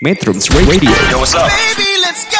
Metrums 0.00 0.52
Radio. 0.52 0.92
Yo, 1.08 1.16
what's 1.18 1.32
up? 1.34 1.48
Baby, 1.48 1.88
let's 2.04 2.28
go. 2.28 2.36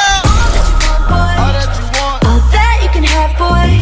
All 1.09 2.37
that 2.53 2.77
you 2.85 2.89
can 2.93 3.01
have, 3.01 3.33
boy. 3.33 3.81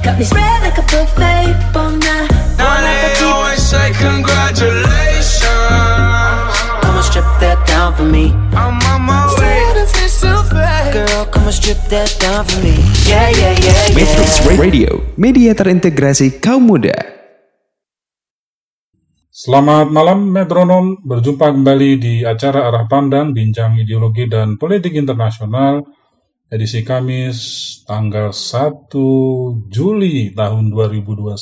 Got 0.00 0.16
me 0.16 0.24
spread 0.24 0.64
like 0.64 0.80
a 0.80 0.84
buffet. 0.88 1.52
Bon. 1.76 2.00
Now 2.56 2.80
they 2.80 3.12
always 3.20 3.60
say 3.60 3.92
congratulations. 4.00 5.44
Come 6.80 6.96
and 6.96 7.04
strip 7.04 7.28
that 7.44 7.60
down 7.68 7.92
for 8.00 8.08
me. 8.08 8.32
I'm 8.56 8.80
on 8.88 9.04
my 9.04 9.28
way. 9.36 9.60
Girl, 10.92 11.24
come 11.28 11.44
and 11.44 11.52
strip 11.52 11.84
that 11.92 12.16
down 12.16 12.48
for 12.48 12.64
me. 12.64 12.80
Yeah, 13.04 13.28
yeah, 13.28 13.52
yeah, 13.60 13.92
Metrums. 13.92 14.40
Radio, 14.56 15.04
media 15.20 15.52
terintegrasi 15.52 16.40
kaum 16.40 16.64
muda. 16.64 17.21
Selamat 19.42 19.90
malam 19.90 20.30
metronom, 20.30 21.02
berjumpa 21.02 21.50
kembali 21.50 21.98
di 21.98 22.14
acara 22.22 22.70
Arah 22.70 22.86
Pandang 22.86 23.34
Bincang 23.34 23.74
Ideologi 23.74 24.30
dan 24.30 24.54
Politik 24.54 24.94
Internasional 24.94 25.82
edisi 26.46 26.86
Kamis 26.86 27.38
tanggal 27.82 28.30
1 28.30 29.66
Juli 29.66 30.30
tahun 30.30 30.70
2021 30.70 31.34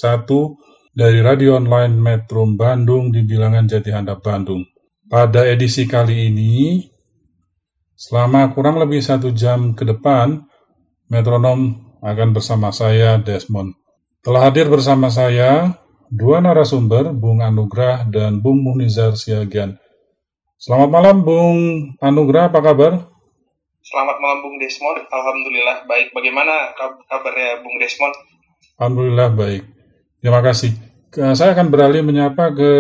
dari 0.97 1.21
radio 1.21 1.61
online 1.61 1.93
Metro 1.93 2.49
Bandung 2.57 3.13
di 3.13 3.21
bilangan 3.21 3.69
Jati 3.69 3.93
Handap 3.93 4.25
Bandung. 4.25 4.65
Pada 5.05 5.45
edisi 5.45 5.85
kali 5.85 6.33
ini, 6.33 6.81
selama 7.93 8.49
kurang 8.57 8.81
lebih 8.81 9.05
satu 9.05 9.29
jam 9.37 9.77
ke 9.77 9.85
depan, 9.85 10.41
metronom 11.13 11.77
akan 12.01 12.29
bersama 12.33 12.73
saya 12.73 13.21
Desmond. 13.21 13.77
Telah 14.25 14.49
hadir 14.49 14.73
bersama 14.73 15.13
saya 15.13 15.80
dua 16.11 16.43
narasumber, 16.43 17.15
Bung 17.15 17.39
Anugrah 17.39 18.03
dan 18.11 18.43
Bung 18.43 18.67
Munizar 18.67 19.15
Siagian. 19.15 19.79
Selamat 20.59 20.91
malam 20.91 21.23
Bung 21.23 21.59
Anugrah, 22.03 22.51
apa 22.51 22.59
kabar? 22.61 22.93
Selamat 23.81 24.17
malam 24.19 24.43
Bung 24.43 24.59
Desmond. 24.59 25.07
Alhamdulillah 25.09 25.87
baik. 25.87 26.11
Bagaimana 26.13 26.75
kab- 26.75 27.01
kabarnya 27.07 27.63
Bung 27.63 27.79
Desmond? 27.79 28.15
Alhamdulillah 28.77 29.29
baik. 29.33 29.63
Terima 30.21 30.43
kasih. 30.45 30.75
Saya 31.11 31.55
akan 31.55 31.71
beralih 31.71 32.03
menyapa 32.03 32.53
ke 32.53 32.73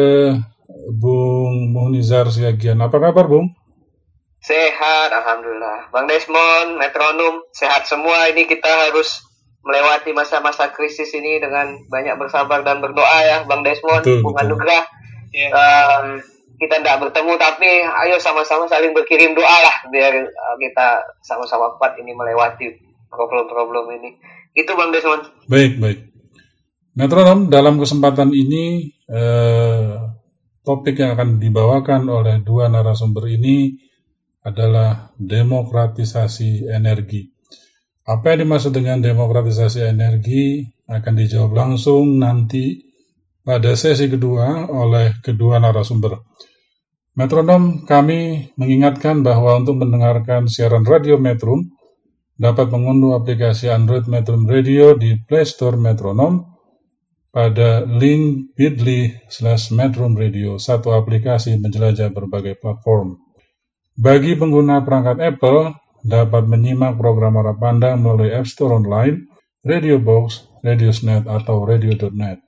Bung 0.98 1.70
Munizar 1.70 2.28
Siagian. 2.28 2.82
Apa 2.82 2.98
kabar 2.98 3.30
Bung? 3.30 3.48
Sehat, 4.40 5.12
alhamdulillah. 5.12 5.92
Bang 5.92 6.08
Desmond, 6.08 6.80
metronom, 6.80 7.44
sehat 7.52 7.86
semua. 7.86 8.28
Ini 8.32 8.48
kita 8.48 8.88
harus 8.88 9.22
melewati 9.60 10.10
masa-masa 10.16 10.72
krisis 10.72 11.12
ini 11.12 11.36
dengan 11.36 11.76
banyak 11.88 12.16
bersabar 12.16 12.64
dan 12.64 12.80
berdoa 12.80 13.18
ya, 13.24 13.38
Bang 13.44 13.60
Desmond, 13.60 14.04
Betul, 14.04 14.24
Bung. 14.24 14.36
Anugrah. 14.36 14.84
Ya. 15.30 15.48
Em, 15.52 16.18
kita 16.60 16.84
tidak 16.84 17.00
bertemu, 17.08 17.40
tapi 17.40 17.80
ayo 17.80 18.20
sama-sama 18.20 18.68
saling 18.68 18.92
berkirim 18.92 19.32
doa 19.32 19.56
lah 19.64 19.76
biar 19.88 20.12
eh, 20.28 20.54
kita 20.60 21.00
sama-sama 21.24 21.72
kuat 21.80 21.96
ini 21.96 22.12
melewati 22.12 22.68
problem-problem 23.08 23.96
ini. 24.00 24.10
Itu 24.52 24.76
Bang 24.76 24.92
Desmond. 24.92 25.48
Baik, 25.48 25.80
baik. 25.80 25.98
Metronom, 26.98 27.48
dalam 27.48 27.80
kesempatan 27.80 28.34
ini 28.34 28.92
eh, 29.08 29.94
topik 30.66 31.00
yang 31.00 31.16
akan 31.16 31.40
dibawakan 31.40 32.04
oleh 32.10 32.44
dua 32.44 32.68
narasumber 32.68 33.30
ini 33.30 33.78
adalah 34.44 35.12
demokratisasi 35.16 36.68
energi. 36.68 37.29
Apa 38.08 38.32
yang 38.32 38.48
dimaksud 38.48 38.72
dengan 38.72 39.00
demokratisasi 39.04 39.84
energi 39.84 40.64
akan 40.88 41.14
dijawab 41.14 41.52
langsung 41.52 42.16
nanti 42.16 42.80
pada 43.44 43.76
sesi 43.76 44.08
kedua 44.08 44.68
oleh 44.68 45.20
kedua 45.20 45.60
narasumber. 45.60 46.20
Metronom, 47.18 47.84
kami 47.84 48.52
mengingatkan 48.54 49.20
bahwa 49.20 49.58
untuk 49.58 49.82
mendengarkan 49.82 50.46
siaran 50.46 50.86
radio 50.86 51.18
Metrum, 51.18 51.68
dapat 52.40 52.72
mengunduh 52.72 53.20
aplikasi 53.20 53.68
Android 53.68 54.08
Metrum 54.08 54.48
Radio 54.48 54.96
di 54.96 55.20
Play 55.20 55.44
Store 55.44 55.76
Metronom 55.76 56.40
pada 57.28 57.84
link 57.84 58.56
bit.ly 58.56 59.28
slash 59.28 59.74
Metrum 59.76 60.16
Radio, 60.16 60.56
satu 60.56 60.96
aplikasi 60.96 61.60
menjelajah 61.60 62.08
berbagai 62.14 62.56
platform. 62.56 63.20
Bagi 63.92 64.38
pengguna 64.40 64.80
perangkat 64.80 65.20
Apple, 65.20 65.76
dapat 66.04 66.48
menyimak 66.48 66.96
program 66.96 67.40
Arah 67.40 67.56
Pandang 67.56 68.00
melalui 68.00 68.32
App 68.32 68.48
Store 68.48 68.76
Online, 68.76 69.28
Radio 69.64 70.00
Box, 70.00 70.48
Radiosnet, 70.64 71.28
atau 71.28 71.64
Radio.net. 71.64 72.40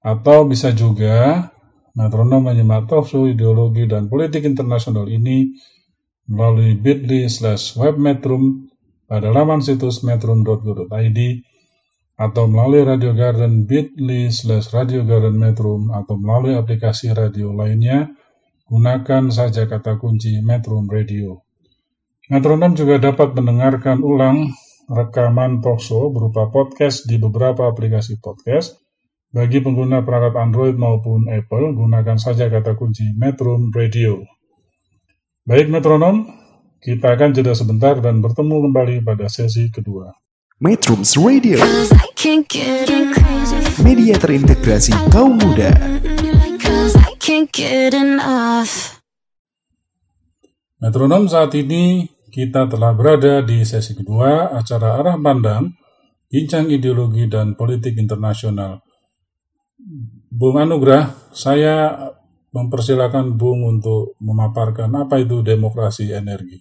Atau 0.00 0.48
bisa 0.48 0.72
juga 0.72 1.50
metronom 1.98 2.46
menyimak 2.46 2.86
talkshow 2.86 3.26
ideologi 3.26 3.84
dan 3.84 4.06
politik 4.06 4.46
internasional 4.46 5.10
ini 5.10 5.50
melalui 6.30 6.78
bit.ly 6.78 7.26
slash 7.26 7.74
webmetrum 7.74 8.70
pada 9.10 9.34
laman 9.34 9.58
situs 9.58 10.06
metrum.go.id 10.06 11.20
atau 12.20 12.44
melalui 12.46 12.86
Radio 12.86 13.16
Garden 13.16 13.66
bit.ly 13.66 14.30
slash 14.30 14.70
Radio 14.70 15.02
Garden 15.02 15.40
Metrum 15.40 15.88
atau 15.90 16.20
melalui 16.20 16.52
aplikasi 16.52 17.16
radio 17.16 17.50
lainnya, 17.50 18.12
gunakan 18.68 19.32
saja 19.32 19.64
kata 19.64 19.96
kunci 19.96 20.38
Metrum 20.44 20.84
Radio. 20.84 21.49
Metronom 22.30 22.78
juga 22.78 23.02
dapat 23.02 23.34
mendengarkan 23.34 24.06
ulang 24.06 24.54
rekaman 24.86 25.58
talkshow 25.58 26.14
berupa 26.14 26.46
podcast 26.46 27.02
di 27.02 27.18
beberapa 27.18 27.66
aplikasi 27.66 28.22
podcast. 28.22 28.78
Bagi 29.34 29.58
pengguna 29.58 30.06
perangkat 30.06 30.38
Android 30.38 30.78
maupun 30.78 31.26
Apple, 31.26 31.74
gunakan 31.74 32.14
saja 32.22 32.46
kata 32.46 32.78
kunci 32.78 33.18
Metrum 33.18 33.74
Radio. 33.74 34.22
Baik 35.42 35.74
metronom, 35.74 36.30
kita 36.78 37.18
akan 37.18 37.34
jeda 37.34 37.50
sebentar 37.50 37.98
dan 37.98 38.22
bertemu 38.22 38.62
kembali 38.62 39.02
pada 39.02 39.26
sesi 39.26 39.66
kedua. 39.66 40.14
Metrums 40.62 41.18
Radio, 41.18 41.58
media 43.82 44.14
terintegrasi 44.14 44.94
kaum 45.10 45.34
muda. 45.34 45.74
Metronom 50.78 51.26
saat 51.26 51.52
ini 51.58 52.08
kita 52.30 52.70
telah 52.70 52.94
berada 52.94 53.42
di 53.42 53.66
sesi 53.66 53.92
kedua 53.92 54.54
acara 54.54 55.02
Arah 55.02 55.18
Pandang, 55.18 55.66
Bincang 56.30 56.70
Ideologi 56.70 57.26
dan 57.26 57.58
Politik 57.58 57.98
Internasional. 57.98 58.78
Bung 60.30 60.56
Anugrah, 60.62 61.10
saya 61.34 62.08
mempersilakan 62.54 63.34
Bung 63.34 63.66
untuk 63.66 64.14
memaparkan 64.22 64.90
apa 64.94 65.18
itu 65.18 65.42
demokrasi 65.42 66.14
energi. 66.14 66.58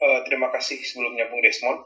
Eh, 0.00 0.20
terima 0.28 0.52
kasih 0.52 0.80
sebelumnya 0.80 1.28
Bung 1.32 1.40
Desmond. 1.40 1.80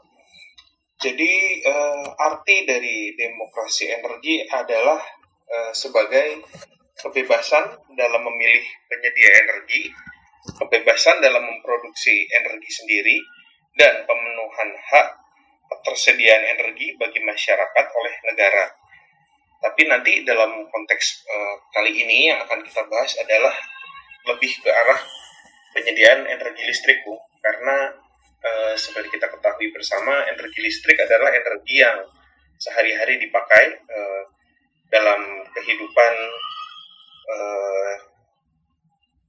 Jadi 0.99 1.31
eh, 1.63 2.05
arti 2.19 2.63
dari 2.63 3.15
demokrasi 3.15 3.91
energi 3.91 4.43
adalah 4.47 4.99
eh, 5.47 5.71
sebagai 5.75 6.43
kebebasan 6.95 7.75
dalam 7.91 8.21
memilih 8.23 8.63
penyedia 8.87 9.31
energi, 9.43 9.81
kebebasan 10.53 11.17
dalam 11.25 11.41
memproduksi 11.41 12.29
energi 12.29 12.69
sendiri, 12.69 13.17
dan 13.75 14.07
pemenuhan 14.07 14.69
hak 14.71 15.07
ketersediaan 15.65 16.43
energi 16.55 16.95
bagi 16.95 17.19
masyarakat 17.21 17.85
oleh 17.91 18.15
negara. 18.31 18.65
Tapi 19.59 19.81
nanti 19.89 20.21
dalam 20.23 20.63
konteks 20.69 21.05
eh, 21.25 21.55
kali 21.73 21.91
ini 21.91 22.31
yang 22.31 22.39
akan 22.45 22.61
kita 22.63 22.85
bahas 22.87 23.11
adalah 23.19 23.55
lebih 24.25 24.51
ke 24.61 24.69
arah 24.69 25.01
penyediaan 25.75 26.23
energi 26.29 26.63
listrik, 26.63 27.03
Bu. 27.03 27.17
Karena 27.41 27.91
eh, 28.45 28.73
seperti 28.77 29.19
kita 29.19 29.27
ketahui 29.27 29.73
bersama, 29.75 30.23
energi 30.29 30.59
listrik 30.63 31.01
adalah 31.01 31.33
energi 31.33 31.81
yang 31.81 31.97
sehari-hari 32.55 33.19
dipakai 33.19 33.65
eh, 33.75 34.23
dalam 34.87 35.43
kehidupan 35.51 36.13
eh, 37.25 37.93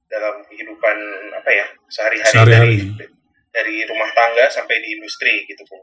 dalam 0.07 0.43
kehidupan 0.47 0.97
apa 1.35 1.49
ya 1.51 1.67
sehari-hari 1.91 2.31
Sehari-hari. 2.31 2.75
dari 2.79 3.07
dari 3.51 3.75
rumah 3.89 4.09
tangga 4.13 4.47
sampai 4.47 4.75
di 4.79 4.99
industri 4.99 5.43
gitu 5.47 5.63
Bu. 5.67 5.79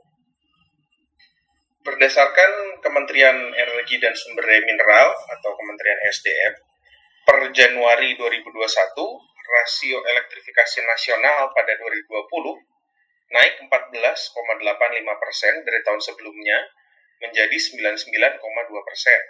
Berdasarkan 1.85 2.81
Kementerian 2.81 3.37
Energi 3.53 4.01
dan 4.01 4.17
Sumber 4.17 4.49
Daya 4.49 4.65
Mineral 4.65 5.13
atau 5.13 5.53
Kementerian 5.53 6.01
SDM, 6.09 6.55
per 7.29 7.53
Januari 7.53 8.17
2021, 8.17 8.57
rasio 9.45 9.99
elektrifikasi 10.01 10.79
nasional 10.89 11.53
pada 11.53 11.77
2020 11.77 12.09
naik 13.35 13.55
14,85 13.69 15.21
persen 15.21 15.55
dari 15.67 15.81
tahun 15.85 16.01
sebelumnya 16.01 16.59
menjadi 17.21 17.57
99,2 17.57 18.89
persen. 18.89 19.21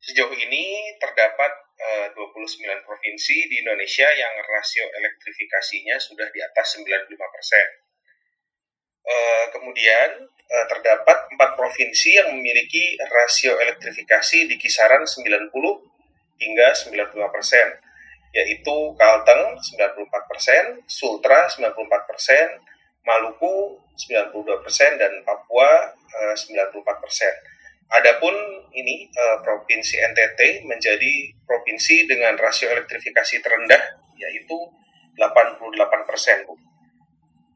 Sejauh 0.00 0.34
ini 0.34 0.94
terdapat 1.00 1.63
29 1.74 2.86
provinsi 2.86 3.36
di 3.50 3.60
Indonesia 3.60 4.06
yang 4.14 4.34
rasio 4.46 4.86
elektrifikasinya 4.94 5.98
sudah 5.98 6.30
di 6.30 6.40
atas 6.40 6.78
95 6.78 7.34
persen. 7.34 7.66
Eh, 9.04 9.44
kemudian 9.52 10.24
eh, 10.24 10.66
terdapat 10.72 11.28
empat 11.28 11.50
provinsi 11.60 12.16
yang 12.16 12.32
memiliki 12.32 12.96
rasio 13.04 13.52
elektrifikasi 13.60 14.48
di 14.48 14.56
kisaran 14.56 15.04
90 15.04 15.52
hingga 16.40 16.68
95 16.72 17.12
persen, 17.28 17.68
yaitu 18.32 18.76
Kalteng 18.96 19.60
94%, 19.60 20.88
Sultra 20.88 21.44
94%, 21.52 23.04
Maluku 23.04 23.76
92%, 23.92 24.96
dan 24.96 25.12
Papua 25.20 25.92
eh, 25.92 26.34
94%. 26.34 27.53
Adapun 27.94 28.34
ini 28.74 29.06
eh, 29.06 29.38
provinsi 29.46 30.02
NTT 30.02 30.66
menjadi 30.66 31.30
provinsi 31.46 32.10
dengan 32.10 32.34
rasio 32.34 32.66
elektrifikasi 32.74 33.38
terendah 33.38 33.82
yaitu 34.18 34.58
88%. 35.14 36.46
Bu. 36.46 36.54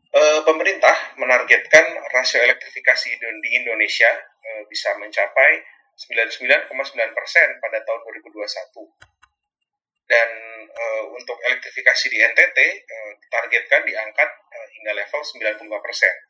Eh, 0.09 0.41
pemerintah 0.47 1.19
menargetkan 1.19 1.85
rasio 2.15 2.39
elektrifikasi 2.41 3.19
di 3.19 3.51
Indonesia 3.59 4.11
eh, 4.39 4.63
bisa 4.71 4.95
mencapai 4.95 5.59
99,9% 5.99 6.71
pada 7.59 7.79
tahun 7.83 8.01
2021. 8.07 10.07
Dan 10.07 10.29
eh, 10.71 11.05
untuk 11.19 11.37
elektrifikasi 11.43 12.07
di 12.07 12.19
NTT 12.23 12.59
eh, 12.87 13.11
ditargetkan 13.27 13.83
diangkat 13.83 14.31
eh, 14.55 14.67
hingga 14.79 15.03
level 15.03 15.21
95%. 15.21 16.28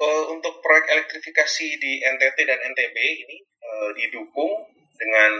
Eh, 0.00 0.24
untuk 0.32 0.64
proyek 0.64 0.88
elektrifikasi 0.88 1.68
di 1.76 2.00
NTT 2.00 2.38
dan 2.48 2.60
NTB 2.72 2.96
ini 2.96 3.36
eh, 3.44 3.90
didukung 4.00 4.64
dengan 4.96 5.32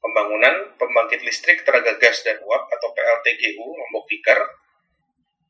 pembangunan 0.00 0.72
pembangkit 0.80 1.20
listrik 1.20 1.60
tenaga 1.60 1.98
gas 2.00 2.24
dan 2.24 2.40
uap 2.40 2.72
atau 2.72 2.88
PLTGU 2.96 3.66
Lombok 3.66 4.08
Tikar, 4.08 4.40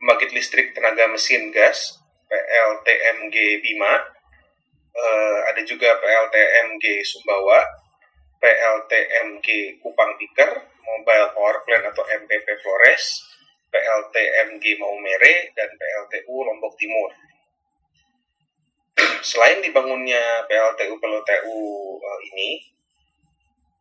pembangkit 0.02 0.30
listrik 0.34 0.74
tenaga 0.74 1.06
mesin 1.06 1.54
gas 1.54 2.02
PLTMG 2.26 3.62
Bima, 3.62 3.94
eh, 4.90 5.38
ada 5.54 5.62
juga 5.62 5.94
PLTMG 6.02 7.06
Sumbawa, 7.06 7.62
PLTMG 8.42 9.78
Kupang 9.78 10.18
Tikar, 10.18 10.50
Mobile 10.82 11.28
Power 11.30 11.62
Plant 11.62 11.94
atau 11.94 12.02
MPP 12.04 12.46
Flores, 12.58 13.22
PLTMG 13.70 14.82
Maumere, 14.82 15.54
dan 15.54 15.70
PLTU 15.78 16.36
Lombok 16.42 16.74
Timur. 16.74 17.10
Selain 19.26 19.58
dibangunnya 19.58 20.46
PLTU 20.46 21.02
PLTU 21.02 21.58
eh, 21.98 22.20
ini, 22.30 22.50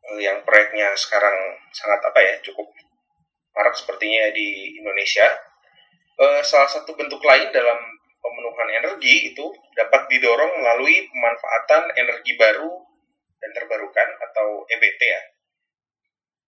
eh, 0.10 0.20
yang 0.26 0.42
proyeknya 0.42 0.90
sekarang 0.98 1.38
sangat 1.70 2.02
apa 2.02 2.18
ya 2.18 2.34
cukup 2.42 2.66
marak 3.54 3.78
sepertinya 3.78 4.34
di 4.34 4.74
Indonesia, 4.82 5.30
eh, 6.18 6.42
salah 6.42 6.66
satu 6.66 6.98
bentuk 6.98 7.22
lain 7.22 7.54
dalam 7.54 7.78
pemenuhan 8.18 8.70
energi 8.74 9.30
itu 9.30 9.46
dapat 9.78 10.10
didorong 10.10 10.66
melalui 10.66 11.06
pemanfaatan 11.14 11.94
energi 11.94 12.34
baru 12.42 12.82
dan 13.38 13.50
terbarukan 13.54 14.10
atau 14.18 14.66
EBT 14.66 15.02
ya. 15.06 15.22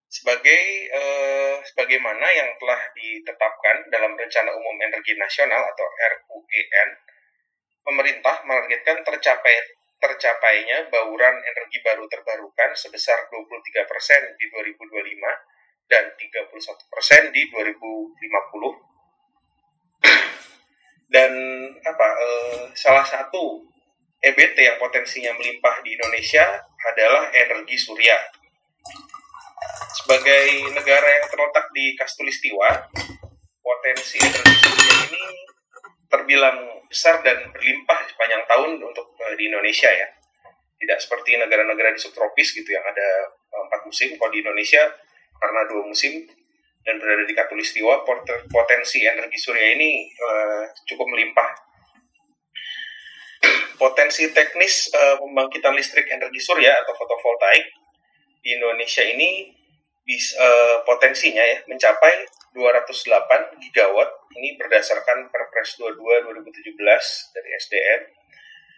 Sebagai 0.09 0.61
eh, 0.89 1.55
sebagaimana 1.69 2.25
yang 2.33 2.49
telah 2.57 2.81
ditetapkan 2.97 3.93
dalam 3.93 4.17
Rencana 4.17 4.57
Umum 4.57 4.77
Energi 4.81 5.13
Nasional 5.21 5.61
atau 5.69 5.85
RUEN, 5.85 6.89
pemerintah 7.87 8.43
menargetkan 8.43 8.99
tercapai 9.07 9.79
tercapainya 9.97 10.91
bauran 10.93 11.41
energi 11.41 11.81
baru 11.81 12.05
terbarukan 12.05 12.75
sebesar 12.77 13.17
23% 13.33 14.37
di 14.37 14.45
2025 14.77 15.89
dan 15.89 16.03
31% 16.13 17.33
di 17.33 17.49
2050 17.49 18.87
dan 21.07 21.31
apa 21.87 22.07
eh, 22.19 22.61
salah 22.75 23.07
satu 23.07 23.63
EBT 24.17 24.57
yang 24.59 24.77
potensinya 24.81 25.31
melimpah 25.39 25.79
di 25.85 25.93
Indonesia 25.95 26.43
adalah 26.93 27.29
energi 27.31 27.77
surya. 27.79 28.17
Sebagai 29.93 30.73
negara 30.73 31.07
yang 31.21 31.25
terletak 31.29 31.69
di 31.71 31.93
Kastulistiwa, 31.95 32.89
potensi 33.61 34.17
energi 34.19 34.57
surya 34.57 34.95
ini 35.13 35.56
terbilang 36.07 36.87
besar 36.87 37.19
dan 37.23 37.51
berlimpah 37.51 38.07
sepanjang 38.07 38.43
tahun 38.47 38.79
untuk 38.79 39.15
eh, 39.19 39.35
di 39.35 39.51
Indonesia 39.51 39.91
ya. 39.91 40.07
Tidak 40.77 40.97
seperti 41.01 41.35
negara-negara 41.35 41.91
di 41.91 41.99
subtropis 41.99 42.55
gitu 42.55 42.69
yang 42.71 42.83
ada 42.83 43.07
eh, 43.31 43.61
empat 43.67 43.87
musim. 43.87 44.15
Kalau 44.15 44.31
di 44.31 44.39
Indonesia 44.43 44.83
karena 45.37 45.61
dua 45.69 45.83
musim 45.85 46.25
dan 46.87 47.03
berada 47.03 47.27
di 47.27 47.35
Katulistiwa, 47.35 48.07
pot- 48.07 48.47
potensi 48.47 49.03
energi 49.03 49.35
surya 49.35 49.75
ini 49.75 50.07
eh, 50.07 50.63
cukup 50.87 51.07
melimpah. 51.11 51.51
Potensi 53.77 54.31
teknis 54.31 54.89
eh, 54.89 55.15
pembangkitan 55.19 55.75
listrik 55.75 56.07
energi 56.09 56.39
surya 56.39 56.71
atau 56.87 56.95
fotovoltaik 56.95 57.67
di 58.41 58.55
Indonesia 58.55 59.03
ini 59.03 59.51
bis, 60.07 60.31
eh, 60.39 60.81
potensinya 60.87 61.43
ya 61.43 61.59
mencapai 61.67 62.25
208 62.57 63.61
gigawatt. 63.61 64.33
Ini 64.33 64.57
berdasarkan 64.57 65.29
Perpres 65.29 65.77
22 65.77 66.33
2017 66.33 66.73
dari 67.37 67.49
SDM 67.53 68.01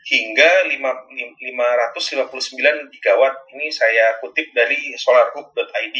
hingga 0.04 0.68
5, 0.68 0.76
559 0.76 2.92
gigawatt. 2.92 3.48
Ini 3.56 3.72
saya 3.72 4.20
kutip 4.20 4.52
dari 4.52 4.92
solarhub.id 5.00 5.98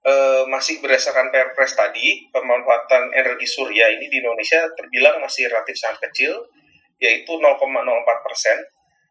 eh, 0.00 0.48
masih 0.48 0.80
berdasarkan 0.80 1.28
Perpres 1.28 1.76
tadi, 1.76 2.32
pemanfaatan 2.32 3.12
energi 3.12 3.44
surya 3.44 3.92
ini 3.92 4.08
di 4.08 4.24
Indonesia 4.24 4.64
terbilang 4.72 5.20
masih 5.20 5.52
relatif 5.52 5.76
sangat 5.76 6.08
kecil, 6.08 6.48
yaitu 6.96 7.36
0,04 7.36 8.24
persen 8.24 8.56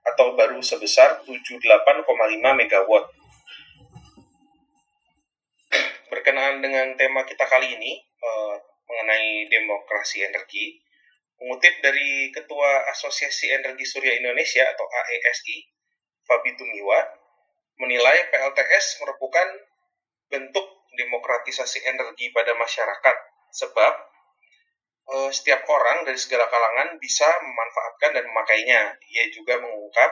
atau 0.06 0.34
baru 0.34 0.60
sebesar 0.64 1.24
78,5 1.26 1.36
megawatt. 2.42 3.06
Berkenaan 6.20 6.60
dengan 6.60 7.00
tema 7.00 7.24
kita 7.24 7.48
kali 7.48 7.80
ini 7.80 7.96
eh, 7.96 8.56
mengenai 8.92 9.48
demokrasi 9.48 10.20
energi, 10.28 10.76
mengutip 11.40 11.80
dari 11.80 12.28
Ketua 12.36 12.92
Asosiasi 12.92 13.48
Energi 13.56 13.88
Surya 13.88 14.20
Indonesia 14.20 14.68
atau 14.68 14.84
AESI, 14.84 15.64
Fabi 16.28 16.60
Tumiwa, 16.60 17.00
menilai 17.80 18.28
PLTS 18.36 19.00
merupakan 19.00 19.48
bentuk 20.28 20.92
demokratisasi 20.92 21.88
energi 21.88 22.36
pada 22.36 22.52
masyarakat 22.52 23.16
sebab 23.56 23.94
eh, 25.16 25.32
setiap 25.32 25.64
orang 25.72 26.04
dari 26.04 26.20
segala 26.20 26.52
kalangan 26.52 27.00
bisa 27.00 27.32
memanfaatkan 27.40 28.12
dan 28.20 28.28
memakainya. 28.28 29.00
Ia 29.08 29.32
juga 29.32 29.56
mengungkap 29.56 30.12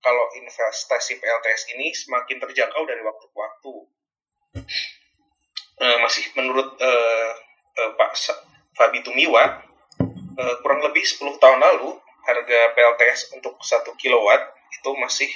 kalau 0.00 0.24
investasi 0.40 1.20
PLTS 1.20 1.76
ini 1.76 1.92
semakin 1.92 2.40
terjangkau 2.40 2.88
dari 2.88 3.04
waktu 3.04 3.28
ke 3.28 3.36
waktu. 3.36 3.74
Eh, 5.74 5.98
masih 5.98 6.30
menurut 6.38 6.78
eh, 6.78 7.30
eh, 7.82 7.90
Pak 7.98 8.14
Fabi 8.78 9.02
Tumiwa, 9.02 9.42
eh, 10.38 10.54
kurang 10.62 10.86
lebih 10.86 11.02
10 11.02 11.34
tahun 11.42 11.58
lalu 11.58 11.98
harga 12.24 12.60
PLTS 12.78 13.34
untuk 13.34 13.58
1 13.58 13.90
kilowatt 13.98 14.54
itu 14.70 14.90
masih 14.94 15.30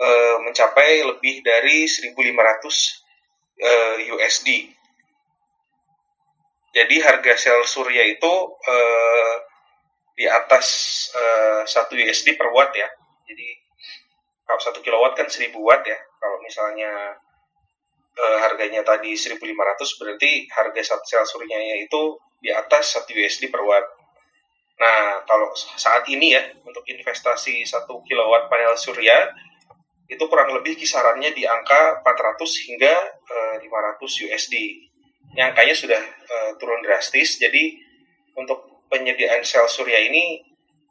eh, 0.00 0.36
mencapai 0.44 1.00
lebih 1.08 1.40
dari 1.40 1.88
1.500 1.88 2.12
eh, 3.56 4.12
USD. 4.12 4.48
Jadi 6.74 6.96
harga 7.00 7.32
sel 7.38 7.62
surya 7.64 8.04
itu 8.04 8.34
eh, 8.68 9.34
di 10.12 10.26
atas 10.28 10.66
eh, 11.16 11.62
1 11.64 12.04
USD 12.04 12.36
per 12.36 12.52
watt 12.52 12.76
ya. 12.76 12.88
Jadi 13.24 13.48
kalau 14.44 14.60
1 14.60 14.84
kilowatt 14.84 15.16
kan 15.16 15.26
1000 15.32 15.56
watt 15.56 15.88
ya. 15.88 15.96
Kalau 16.20 16.36
misalnya 16.44 17.23
eh, 18.14 18.38
harganya 18.46 18.86
tadi 18.86 19.18
1500 19.18 19.98
berarti 19.98 20.46
harga 20.50 20.80
satu 20.94 21.04
sel 21.04 21.26
suryanya 21.26 21.82
itu 21.82 22.18
di 22.38 22.50
atas 22.54 23.00
1 23.02 23.10
USD 23.10 23.50
per 23.50 23.62
watt. 23.64 23.86
Nah, 24.74 25.22
kalau 25.22 25.54
saat 25.54 26.02
ini 26.10 26.34
ya 26.34 26.42
untuk 26.66 26.82
investasi 26.86 27.62
1 27.62 27.86
kilowatt 28.06 28.50
panel 28.50 28.74
surya 28.74 29.30
itu 30.04 30.20
kurang 30.28 30.52
lebih 30.52 30.76
kisarannya 30.76 31.32
di 31.32 31.48
angka 31.48 32.04
400 32.04 32.66
hingga 32.68 32.94
eh, 33.24 33.54
500 33.64 34.24
USD. 34.28 34.54
Ini 35.34 35.40
angkanya 35.50 35.74
sudah 35.74 36.02
eh, 36.02 36.50
turun 36.60 36.84
drastis, 36.84 37.40
jadi 37.40 37.74
untuk 38.36 38.86
penyediaan 38.92 39.42
sel 39.42 39.66
surya 39.66 39.98
ini 40.06 40.44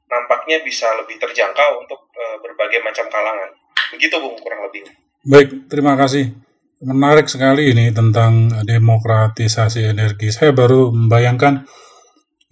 nampaknya 0.09 0.59
bisa 0.65 0.91
lebih 0.99 1.21
terjangkau 1.21 1.85
untuk 1.85 2.09
eh, 2.17 2.37
berbagai 2.41 2.81
macam 2.81 3.05
kalangan. 3.07 3.53
Begitu 3.93 4.15
Bung, 4.17 4.35
kurang 4.41 4.65
lebih. 4.65 4.89
Baik, 5.23 5.69
terima 5.69 5.93
kasih. 5.95 6.33
Menarik 6.83 7.31
sekali 7.31 7.71
ini 7.71 7.95
tentang 7.95 8.51
demokratisasi 8.59 9.87
energi. 9.87 10.35
Saya 10.35 10.51
baru 10.51 10.91
membayangkan, 10.91 11.63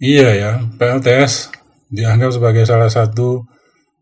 iya 0.00 0.32
ya, 0.32 0.52
PLTS 0.80 1.52
dianggap 1.92 2.32
sebagai 2.32 2.64
salah 2.64 2.88
satu 2.88 3.44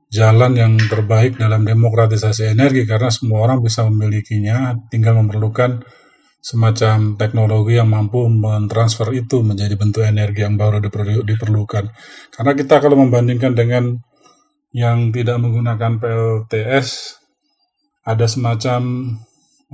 jalan 0.06 0.54
yang 0.54 0.78
terbaik 0.87 1.34
dalam 1.34 1.66
demokratisasi 1.66 2.54
energi 2.54 2.87
karena 2.87 3.10
semua 3.10 3.50
orang 3.50 3.58
bisa 3.58 3.82
memilikinya, 3.90 4.78
tinggal 4.87 5.18
memerlukan 5.18 5.82
semacam 6.38 7.18
teknologi 7.18 7.75
yang 7.75 7.90
mampu 7.90 8.30
mentransfer 8.30 9.10
itu 9.10 9.42
menjadi 9.42 9.75
bentuk 9.75 10.06
energi 10.06 10.46
yang 10.46 10.54
baru 10.54 10.78
diperlu- 10.78 11.26
diperlukan. 11.26 11.90
Karena 12.30 12.52
kita 12.54 12.78
kalau 12.78 12.94
membandingkan 13.02 13.58
dengan 13.58 13.99
yang 14.70 15.10
tidak 15.10 15.42
menggunakan 15.42 15.99
PLTS, 15.99 17.18
ada 18.06 18.30
semacam 18.30 18.80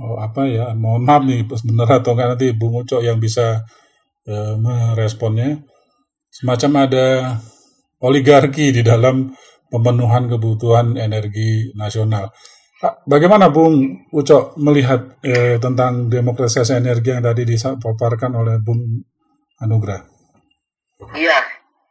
oh, 0.01 0.17
apa 0.21 0.45
ya 0.45 0.65
mohon 0.77 1.03
maaf 1.03 1.25
nih 1.25 1.45
benar 1.45 2.01
atau 2.01 2.13
enggak 2.13 2.29
nanti 2.37 2.47
Bung 2.53 2.85
Ucok 2.85 3.01
yang 3.01 3.17
bisa 3.17 3.65
eh, 4.25 4.53
meresponnya 4.57 5.61
semacam 6.29 6.71
ada 6.85 7.05
oligarki 8.01 8.69
di 8.69 8.85
dalam 8.85 9.33
pemenuhan 9.67 10.29
kebutuhan 10.29 10.95
energi 10.95 11.73
nasional. 11.75 12.31
Bagaimana 13.09 13.49
Bung 13.49 14.05
Ucok 14.13 14.53
melihat 14.61 15.17
eh, 15.25 15.57
tentang 15.57 16.13
demokratisasi 16.13 16.77
energi 16.77 17.09
yang 17.09 17.25
tadi 17.25 17.41
dipaparkan 17.41 18.37
oleh 18.37 18.61
Bung 18.61 19.01
Anugrah? 19.57 20.05
Iya, 21.17 21.39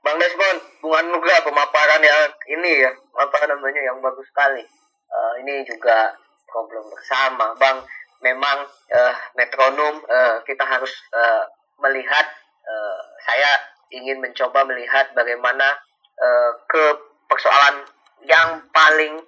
Bang 0.07 0.15
Desmond, 0.23 0.63
Bung 0.79 0.95
Anugrah 0.95 1.43
pemaparan 1.43 1.99
yang 1.99 2.31
ini 2.55 2.87
ya, 2.87 2.93
apa 3.19 3.51
namanya 3.51 3.83
yang 3.83 3.99
bagus 3.99 4.31
sekali. 4.31 4.63
Eh, 5.07 5.33
ini 5.43 5.67
juga 5.67 6.15
problem 6.57 6.89
bersama, 6.89 7.53
Bang. 7.61 7.85
Memang 8.25 8.65
eh, 8.89 9.15
metronom 9.37 10.01
eh, 10.09 10.37
kita 10.49 10.65
harus 10.65 10.89
eh, 11.13 11.45
melihat. 11.85 12.25
eh, 12.67 12.99
saya 13.23 13.51
ingin 13.93 14.19
mencoba 14.19 14.65
melihat 14.65 15.13
bagaimana 15.13 15.77
eh, 16.17 16.51
ke 16.65 16.85
persoalan 17.29 17.85
yang 18.25 18.65
paling 18.73 19.21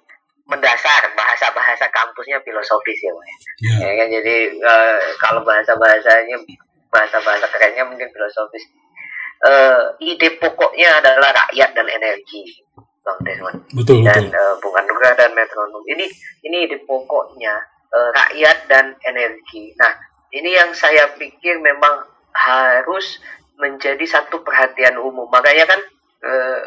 mendasar 0.49 1.13
bahasa-bahasa 1.13 1.85
kampusnya 1.93 2.41
filosofis 2.41 2.99
ya, 3.05 3.11
Bang. 3.13 3.29
ya. 3.85 3.89
Kan 3.93 4.07
jadi 4.09 4.37
eh, 4.57 4.99
kalau 5.21 5.45
bahasa 5.45 5.77
bahasanya 5.77 6.35
bahasa 6.89 7.21
bahasa 7.21 7.45
kerennya 7.53 7.85
mungkin 7.85 8.09
filosofis. 8.09 8.65
Eh, 9.39 9.83
ide 10.03 10.35
pokoknya 10.35 10.99
adalah 10.99 11.31
rakyat 11.31 11.71
dan 11.71 11.87
energi, 11.87 12.59
bang 12.99 13.17
Desmond 13.23 13.59
betul 13.73 13.97
dan 14.03 14.27
betul. 14.27 14.37
eh, 14.37 14.53
Bung 14.59 14.75
Anugrah 14.75 15.13
dan 15.15 15.31
metronom. 15.33 15.83
Ini 15.87 16.05
ini 16.45 16.57
ide 16.67 16.77
pokoknya 16.83 17.53
eh, 17.89 18.09
rakyat 18.13 18.57
dan 18.67 18.85
energi. 19.01 19.73
Nah 19.75 19.93
ini 20.29 20.53
yang 20.53 20.71
saya 20.73 21.09
pikir 21.17 21.57
memang 21.57 22.05
harus 22.31 23.17
menjadi 23.57 24.05
satu 24.05 24.39
perhatian 24.45 24.99
umum. 24.99 25.27
Makanya 25.27 25.65
kan 25.65 25.79
eh, 26.23 26.59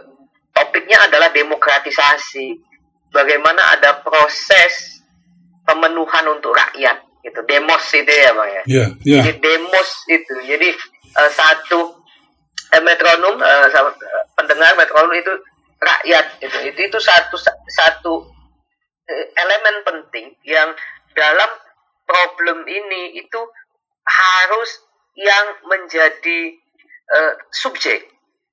topiknya 0.52 1.06
adalah 1.06 1.30
demokratisasi. 1.30 2.58
Bagaimana 3.12 3.76
ada 3.76 4.00
proses 4.00 5.04
pemenuhan 5.62 6.24
untuk 6.32 6.56
rakyat 6.56 6.96
gitu 7.22 7.38
demos 7.46 7.84
itu 7.94 8.10
ya 8.10 8.30
bang 8.34 8.50
ya 8.50 8.62
Ya, 8.66 8.84
ya, 9.06 9.20
jadi 9.22 9.38
demos 9.38 9.90
itu 10.10 10.34
jadi 10.42 10.68
eh, 11.14 11.30
satu 11.30 12.02
eh, 12.74 12.82
metronom 12.82 13.38
eh, 13.38 13.68
pendengar 14.34 14.74
metronom 14.74 15.14
itu 15.14 15.30
rakyat 15.82 16.26
itu 16.38 16.58
itu 16.70 16.80
itu 16.86 16.98
satu 17.02 17.36
satu 17.66 18.14
eh, 19.10 19.26
elemen 19.34 19.76
penting 19.82 20.26
yang 20.46 20.70
dalam 21.18 21.50
problem 22.06 22.64
ini 22.70 23.18
itu 23.18 23.40
harus 24.06 24.70
yang 25.18 25.46
menjadi 25.66 26.40
eh, 27.12 27.34
subjek. 27.50 28.08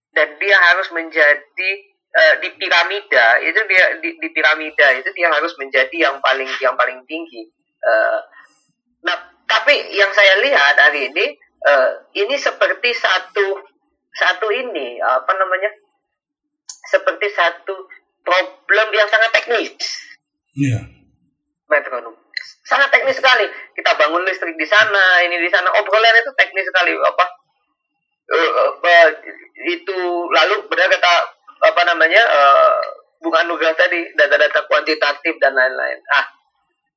Dan 0.10 0.42
dia 0.42 0.58
harus 0.74 0.90
menjadi 0.90 1.72
eh, 2.10 2.34
di 2.42 2.50
piramida. 2.58 3.38
Itu 3.46 3.62
dia 3.70 3.86
di, 4.02 4.18
di 4.18 4.30
piramida 4.34 4.90
itu 4.98 5.14
dia 5.14 5.30
harus 5.30 5.54
menjadi 5.62 6.10
yang 6.10 6.18
paling 6.20 6.50
yang 6.60 6.74
paling 6.76 7.06
tinggi. 7.06 7.46
Eh, 7.80 8.20
Nah, 9.04 9.18
tapi 9.48 9.96
yang 9.96 10.12
saya 10.12 10.44
lihat 10.44 10.76
hari 10.76 11.12
ini 11.12 11.26
eh, 11.40 11.92
ini 12.20 12.36
seperti 12.36 12.92
satu 12.96 13.64
satu 14.12 14.48
ini 14.52 15.00
apa 15.00 15.32
namanya? 15.40 15.72
Seperti 16.90 17.28
satu 17.30 17.76
problem 18.26 18.88
yang 18.92 19.06
sangat 19.06 19.30
teknis, 19.30 19.78
ya, 20.58 20.82
metronom. 21.70 22.18
Sangat 22.66 22.90
teknis 22.90 23.18
sekali. 23.18 23.46
Kita 23.78 23.94
bangun 23.98 24.26
listrik 24.26 24.58
di 24.58 24.66
sana, 24.66 25.22
ini 25.26 25.38
di 25.38 25.50
sana. 25.50 25.70
Obrolan 25.78 26.18
itu 26.18 26.32
teknis 26.38 26.66
sekali 26.66 26.94
apa? 26.98 27.26
eh, 28.30 29.10
itu 29.74 29.98
lalu 30.30 30.56
benar 30.70 30.88
kata 30.90 31.14
apa 31.66 31.82
namanya? 31.90 32.22
eh, 32.22 32.78
Bung 33.20 33.36
Anugrah 33.36 33.76
tadi 33.76 34.00
data-data 34.16 34.64
kuantitatif 34.70 35.36
dan 35.44 35.52
lain-lain. 35.52 36.00
Ah, 36.16 36.24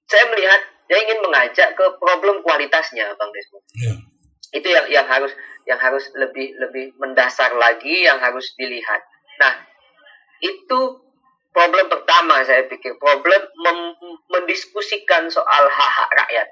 saya 0.07 0.31
melihat 0.31 0.61
saya 0.87 0.99
ingin 1.03 1.19
mengajak 1.25 1.75
ke 1.75 1.85
problem 1.99 2.45
kualitasnya, 2.47 3.11
Bang 3.19 3.33
Desmond. 3.35 3.65
ya, 3.75 3.95
Itu 4.55 4.69
yang 4.71 4.87
yang 4.87 5.07
harus 5.09 5.35
yang 5.67 5.81
harus 5.83 6.07
lebih 6.15 6.55
lebih 6.63 6.95
mendasar 7.01 7.51
lagi 7.59 8.07
yang 8.07 8.23
harus 8.23 8.55
dilihat. 8.55 9.03
Nah, 9.41 9.67
itu 10.43 10.81
problem 11.55 11.87
pertama 11.87 12.43
saya 12.43 12.67
pikir 12.67 12.99
problem 12.99 13.41
mendiskusikan 14.29 15.31
soal 15.31 15.65
hak-hak 15.71 16.11
rakyat. 16.11 16.49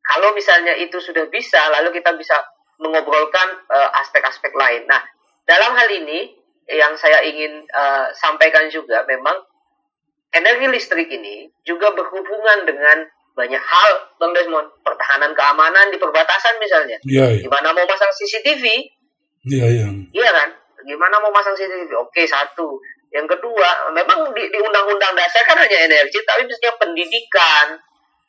Kalau 0.00 0.34
misalnya 0.34 0.74
itu 0.74 0.98
sudah 0.98 1.30
bisa, 1.30 1.60
lalu 1.70 1.94
kita 1.94 2.10
bisa 2.18 2.34
mengobrolkan 2.82 3.48
eh, 3.70 3.90
aspek-aspek 4.02 4.50
lain. 4.56 4.88
Nah, 4.90 4.98
dalam 5.46 5.76
hal 5.76 5.88
ini 5.92 6.34
yang 6.66 6.98
saya 6.98 7.22
ingin 7.22 7.62
eh, 7.68 8.06
sampaikan 8.18 8.66
juga 8.72 9.06
memang 9.06 9.38
energi 10.34 10.66
listrik 10.66 11.06
ini 11.12 11.46
juga 11.62 11.94
berhubungan 11.94 12.66
dengan 12.66 13.06
banyak 13.38 13.62
hal, 13.62 13.92
Bang 14.18 14.34
Desmond. 14.34 14.68
Pertahanan 14.82 15.32
keamanan 15.36 15.94
di 15.94 15.98
perbatasan 16.00 16.58
misalnya. 16.58 16.98
ya, 17.06 17.30
ya, 17.30 17.46
Gimana 17.46 17.70
mau 17.72 17.86
masang 17.86 18.10
CCTV, 18.12 18.64
ya, 19.46 19.66
ya, 19.68 19.86
Iya 20.10 20.30
kan? 20.34 20.48
Gimana 20.90 21.22
mau 21.22 21.30
masang 21.30 21.54
CCTV? 21.54 21.94
Oke, 21.94 22.26
satu. 22.26 22.82
Yang 23.14 23.38
kedua, 23.38 23.90
memang 23.94 24.34
di, 24.34 24.42
di 24.50 24.58
undang-undang 24.58 25.14
dasar 25.14 25.42
kan 25.46 25.58
hanya 25.58 25.78
energi, 25.86 26.18
tapi 26.26 26.46
mestinya 26.46 26.74
pendidikan, 26.78 27.78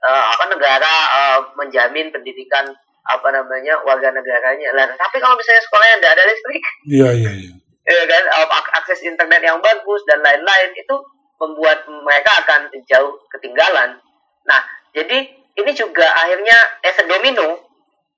eh, 0.01 0.24
apa 0.34 0.46
negara 0.50 0.94
eh, 1.10 1.39
menjamin 1.58 2.13
pendidikan 2.13 2.65
apa 3.01 3.27
namanya 3.30 3.82
warga 3.82 4.13
negaranya. 4.13 4.74
Lah, 4.77 4.86
tapi 4.94 5.18
kalau 5.18 5.34
misalnya 5.38 5.62
sekolahnya 5.65 5.96
tidak 5.98 6.13
ada 6.18 6.24
listrik, 6.30 6.63
ya, 6.86 7.10
ya, 7.13 7.32
ya, 7.34 7.51
ya 7.98 8.03
kan, 8.06 8.24
eh, 8.25 8.48
ak- 8.50 8.74
akses 8.82 9.01
internet 9.06 9.41
yang 9.41 9.58
bagus 9.62 10.01
dan 10.06 10.22
lain-lain 10.22 10.70
itu 10.77 10.96
membuat 11.41 11.86
mereka 11.89 12.46
akan 12.46 12.70
jauh 12.86 13.18
ketinggalan. 13.34 13.98
Nah, 14.46 14.62
jadi 14.94 15.18
ini 15.58 15.72
juga 15.74 16.06
akhirnya 16.13 16.58
efek 16.82 17.06
domino, 17.06 17.70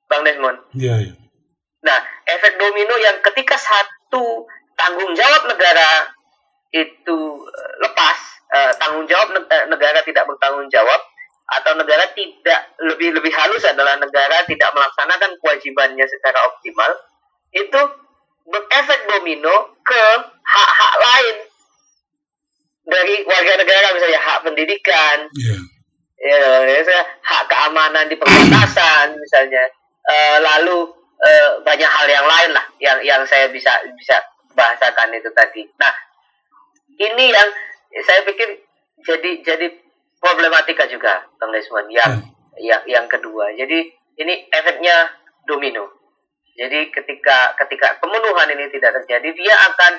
Bang 0.08 0.24
Desmond. 0.24 0.60
ya, 0.76 0.96
ya, 1.00 1.16
Nah, 1.84 2.00
efek 2.24 2.56
domino 2.56 2.96
yang 2.96 3.20
ketika 3.20 3.60
satu 4.14 4.46
tanggung 4.78 5.10
jawab 5.18 5.50
negara 5.50 6.06
itu 6.70 7.18
eh, 7.50 7.74
lepas, 7.82 8.18
eh, 8.54 8.72
tanggung 8.78 9.10
jawab 9.10 9.34
eh, 9.34 9.66
negara 9.66 10.06
tidak 10.06 10.30
bertanggung 10.30 10.70
jawab, 10.70 11.02
atau 11.50 11.74
negara 11.74 12.06
tidak 12.14 12.78
lebih 12.78 13.18
lebih 13.18 13.34
halus 13.34 13.66
adalah 13.66 13.98
negara 13.98 14.46
tidak 14.46 14.70
melaksanakan 14.70 15.34
kewajibannya 15.42 16.06
secara 16.06 16.46
optimal, 16.46 16.94
itu 17.58 17.82
berefek 18.46 19.02
domino 19.10 19.82
ke 19.82 20.04
hak-hak 20.46 20.96
lain. 21.02 21.36
Dari 22.84 23.16
warga 23.26 23.54
negara 23.58 23.88
misalnya 23.98 24.22
hak 24.22 24.40
pendidikan, 24.44 25.18
ya, 25.34 25.56
ya, 26.22 26.42
misalnya 26.68 27.06
hak 27.26 27.44
keamanan 27.50 28.06
di 28.12 28.16
perbatasan 28.20 29.18
misalnya. 29.18 29.64
Eh, 30.04 30.38
lalu 30.44 31.03
eh, 31.24 31.50
banyak 31.64 31.90
hal 31.90 32.08
yang 32.08 32.28
lain 32.28 32.52
lah 32.52 32.66
yang 32.80 32.98
yang 33.04 33.22
saya 33.24 33.48
bisa 33.50 33.72
bisa 33.96 34.20
bahasakan 34.54 35.16
itu 35.16 35.30
tadi. 35.34 35.66
Nah 35.80 35.94
ini 37.00 37.34
yang 37.34 37.50
saya 38.04 38.22
pikir 38.28 38.62
jadi 39.04 39.32
jadi 39.44 39.68
problematika 40.22 40.88
juga 40.88 41.28
bang 41.40 41.52
Desmond 41.52 41.90
yang 41.92 42.12
yang 42.62 42.82
yang 42.86 43.06
kedua. 43.10 43.52
Jadi 43.56 43.92
ini 44.20 44.34
efeknya 44.48 45.10
domino. 45.50 45.90
Jadi 46.54 46.94
ketika 46.94 47.58
ketika 47.66 47.98
pemenuhan 47.98 48.46
ini 48.54 48.70
tidak 48.70 48.94
terjadi 49.02 49.30
dia 49.34 49.56
akan 49.74 49.94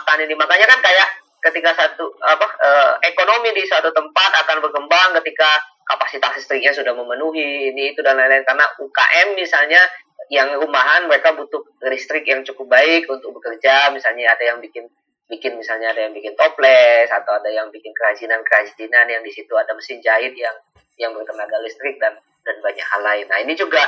akan 0.00 0.18
ini. 0.22 0.34
Makanya 0.38 0.66
kan 0.70 0.80
kayak 0.80 1.08
ketika 1.50 1.74
satu 1.74 2.14
apa 2.22 2.46
eh, 2.62 2.92
ekonomi 3.10 3.50
di 3.54 3.66
suatu 3.66 3.90
tempat 3.90 4.30
akan 4.46 4.62
berkembang 4.62 5.18
ketika 5.22 5.46
kapasitas 5.86 6.42
listriknya 6.42 6.74
sudah 6.74 6.94
memenuhi 6.94 7.74
ini 7.74 7.94
itu 7.94 8.00
dan 8.06 8.18
lain-lain. 8.18 8.46
Karena 8.46 8.66
UKM 8.78 9.34
misalnya 9.34 9.82
yang 10.30 10.58
rumahan 10.58 11.06
mereka 11.06 11.34
butuh 11.38 11.62
listrik 11.86 12.26
yang 12.26 12.42
cukup 12.42 12.74
baik 12.74 13.06
untuk 13.06 13.30
bekerja 13.38 13.94
misalnya 13.94 14.34
ada 14.34 14.54
yang 14.54 14.58
bikin 14.58 14.90
bikin 15.26 15.58
misalnya 15.58 15.90
ada 15.90 16.06
yang 16.06 16.14
bikin 16.14 16.34
toples 16.38 17.10
atau 17.10 17.38
ada 17.38 17.50
yang 17.50 17.70
bikin 17.74 17.90
kerajinan-kerajinan 17.94 19.06
yang 19.10 19.22
di 19.22 19.30
situ 19.34 19.50
ada 19.58 19.74
mesin 19.74 19.98
jahit 19.98 20.34
yang 20.38 20.54
yang 20.98 21.10
bertenaga 21.14 21.58
listrik 21.62 21.98
dan 21.98 22.14
dan 22.46 22.56
banyak 22.62 22.86
hal 22.86 23.02
lain. 23.02 23.26
Nah 23.26 23.38
ini 23.42 23.58
juga 23.58 23.82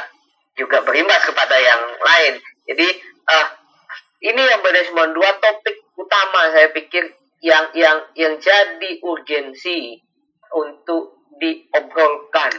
juga 0.59 0.83
berimbas 0.83 1.23
kepada 1.23 1.55
yang 1.55 1.83
lain. 2.03 2.35
Jadi 2.67 2.87
eh 3.07 3.47
ini 4.27 4.43
yang 4.43 4.61
Desmond 4.67 5.15
dua 5.15 5.31
topik 5.39 5.95
utama 5.95 6.51
saya 6.51 6.75
pikir 6.75 7.07
yang 7.39 7.71
yang 7.79 8.03
yang 8.19 8.35
jadi 8.43 8.99
urgensi 9.07 9.95
untuk 10.51 11.23
diobrolkan 11.39 12.51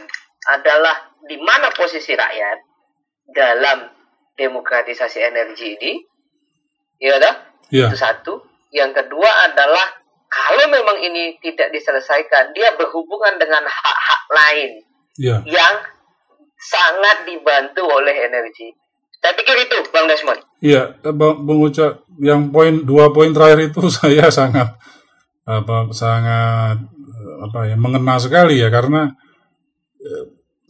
adalah 0.48 1.12
di 1.28 1.36
mana 1.36 1.68
posisi 1.76 2.16
rakyat 2.16 2.69
dalam 3.32 3.88
demokratisasi 4.34 5.18
energi 5.20 5.76
ini, 5.76 5.92
ya 6.98 7.16
dah? 7.20 7.34
ya, 7.68 7.88
Itu 7.88 7.96
satu. 7.96 8.34
Yang 8.70 9.02
kedua 9.04 9.50
adalah 9.50 9.86
kalau 10.30 10.70
memang 10.70 11.02
ini 11.02 11.36
tidak 11.42 11.74
diselesaikan, 11.74 12.54
dia 12.54 12.70
berhubungan 12.78 13.34
dengan 13.36 13.66
hak-hak 13.66 14.22
lain 14.30 14.70
Iya. 15.18 15.36
yang 15.44 15.74
sangat 16.56 17.26
dibantu 17.26 17.82
oleh 17.84 18.14
energi. 18.30 18.70
Saya 19.20 19.36
pikir 19.36 19.52
itu, 19.68 19.76
Bang 19.92 20.08
Desmond. 20.08 20.40
Iya, 20.64 20.96
eh, 21.02 21.12
Bang 21.12 21.44
Bung 21.44 21.60
Uca, 21.66 22.00
yang 22.22 22.48
poin 22.48 22.86
dua 22.86 23.12
poin 23.12 23.28
terakhir 23.34 23.68
itu 23.68 23.82
saya 24.00 24.30
sangat 24.32 24.70
apa 25.44 25.90
sangat 25.90 26.78
eh, 26.94 27.36
apa 27.44 27.68
ya 27.68 27.76
mengena 27.76 28.16
sekali 28.16 28.60
ya 28.62 28.70
karena 28.70 29.12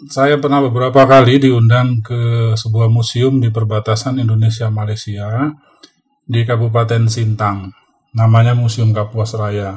saya 0.09 0.40
pernah 0.40 0.64
beberapa 0.64 1.04
kali 1.04 1.37
diundang 1.37 2.00
ke 2.00 2.54
sebuah 2.57 2.88
museum 2.88 3.37
di 3.37 3.52
perbatasan 3.52 4.16
Indonesia 4.16 4.73
Malaysia 4.73 5.52
di 6.25 6.40
Kabupaten 6.49 7.04
Sintang. 7.11 7.69
Namanya 8.16 8.57
Museum 8.57 8.97
Kapuas 8.97 9.37
Raya. 9.37 9.76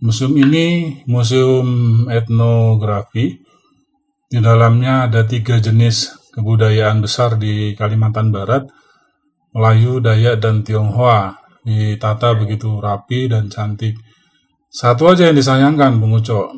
Museum 0.00 0.32
ini 0.40 1.00
museum 1.04 1.68
etnografi. 2.08 3.44
Di 4.26 4.40
dalamnya 4.40 5.06
ada 5.06 5.28
tiga 5.28 5.60
jenis 5.60 6.16
kebudayaan 6.32 7.04
besar 7.04 7.36
di 7.38 7.76
Kalimantan 7.76 8.32
Barat, 8.32 8.66
Melayu, 9.52 10.00
Dayak, 10.00 10.40
dan 10.40 10.64
Tionghoa. 10.64 11.36
Ditata 11.62 12.32
begitu 12.34 12.80
rapi 12.80 13.28
dan 13.30 13.52
cantik. 13.52 13.94
Satu 14.72 15.12
aja 15.12 15.30
yang 15.30 15.36
disayangkan, 15.38 16.00
Bung 16.00 16.18
Uco. 16.18 16.50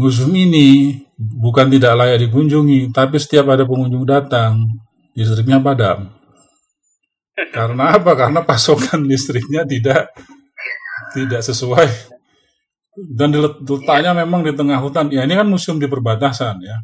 Museum 0.00 0.32
ini 0.32 0.96
bukan 1.20 1.68
tidak 1.68 1.92
layak 2.00 2.24
dikunjungi, 2.24 2.96
tapi 2.96 3.20
setiap 3.20 3.52
ada 3.52 3.68
pengunjung 3.68 4.08
datang, 4.08 4.64
listriknya 5.12 5.60
padam. 5.60 6.08
Karena 7.52 8.00
apa? 8.00 8.16
Karena 8.16 8.40
pasokan 8.40 9.04
listriknya 9.04 9.68
tidak 9.68 10.12
tidak 11.12 11.40
sesuai 11.44 11.88
dan 12.96 13.32
dilet- 13.32 13.60
letaknya 13.64 14.12
memang 14.12 14.44
di 14.44 14.52
tengah 14.52 14.80
hutan. 14.80 15.08
Ya 15.12 15.24
ini 15.24 15.36
kan 15.36 15.48
museum 15.48 15.76
di 15.80 15.88
perbatasan 15.88 16.60
ya. 16.64 16.76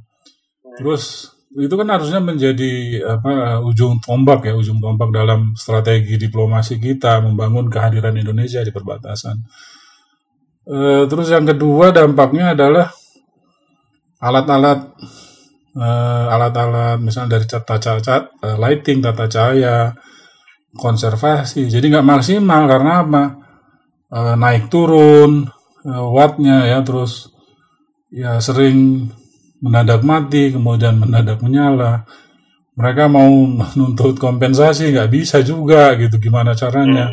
Terus 0.77 1.33
itu 1.57 1.73
kan 1.73 1.89
harusnya 1.89 2.21
menjadi 2.21 3.01
apa 3.17 3.65
ujung 3.65 3.97
tombak 4.05 4.45
ya, 4.45 4.55
ujung 4.57 4.77
tombak 4.77 5.09
dalam 5.13 5.57
strategi 5.57 6.21
diplomasi 6.21 6.77
kita 6.77 7.25
membangun 7.25 7.73
kehadiran 7.73 8.13
Indonesia 8.13 8.61
di 8.61 8.73
perbatasan. 8.73 9.37
Eh, 10.67 11.05
terus 11.07 11.31
yang 11.31 11.47
kedua 11.47 11.95
dampaknya 11.95 12.53
adalah 12.53 12.91
alat-alat 14.21 14.97
eh, 15.77 16.25
alat-alat 16.33 16.99
misalnya 17.01 17.37
dari 17.39 17.47
tata 17.47 17.77
cat 18.01 18.23
eh, 18.41 18.57
lighting, 18.57 19.05
tata 19.05 19.29
cahaya, 19.29 19.93
konservasi. 20.77 21.69
Jadi 21.69 21.93
nggak 21.93 22.07
maksimal 22.07 22.63
karena 22.69 22.93
apa? 23.05 23.23
Eh, 24.13 24.35
naik 24.39 24.73
turun 24.73 25.49
eh, 25.85 26.07
wattnya 26.13 26.69
ya, 26.69 26.79
terus 26.81 27.29
ya 28.13 28.41
sering 28.41 29.09
mendadak 29.61 30.05
mati, 30.05 30.53
kemudian 30.53 30.97
mendadak 31.01 31.41
menyala. 31.45 32.05
Mereka 32.77 33.09
mau 33.09 33.29
menuntut 33.61 34.17
kompensasi 34.17 34.93
nggak 34.93 35.11
bisa 35.13 35.41
juga 35.45 35.97
gitu, 36.01 36.17
gimana 36.21 36.57
caranya? 36.57 37.13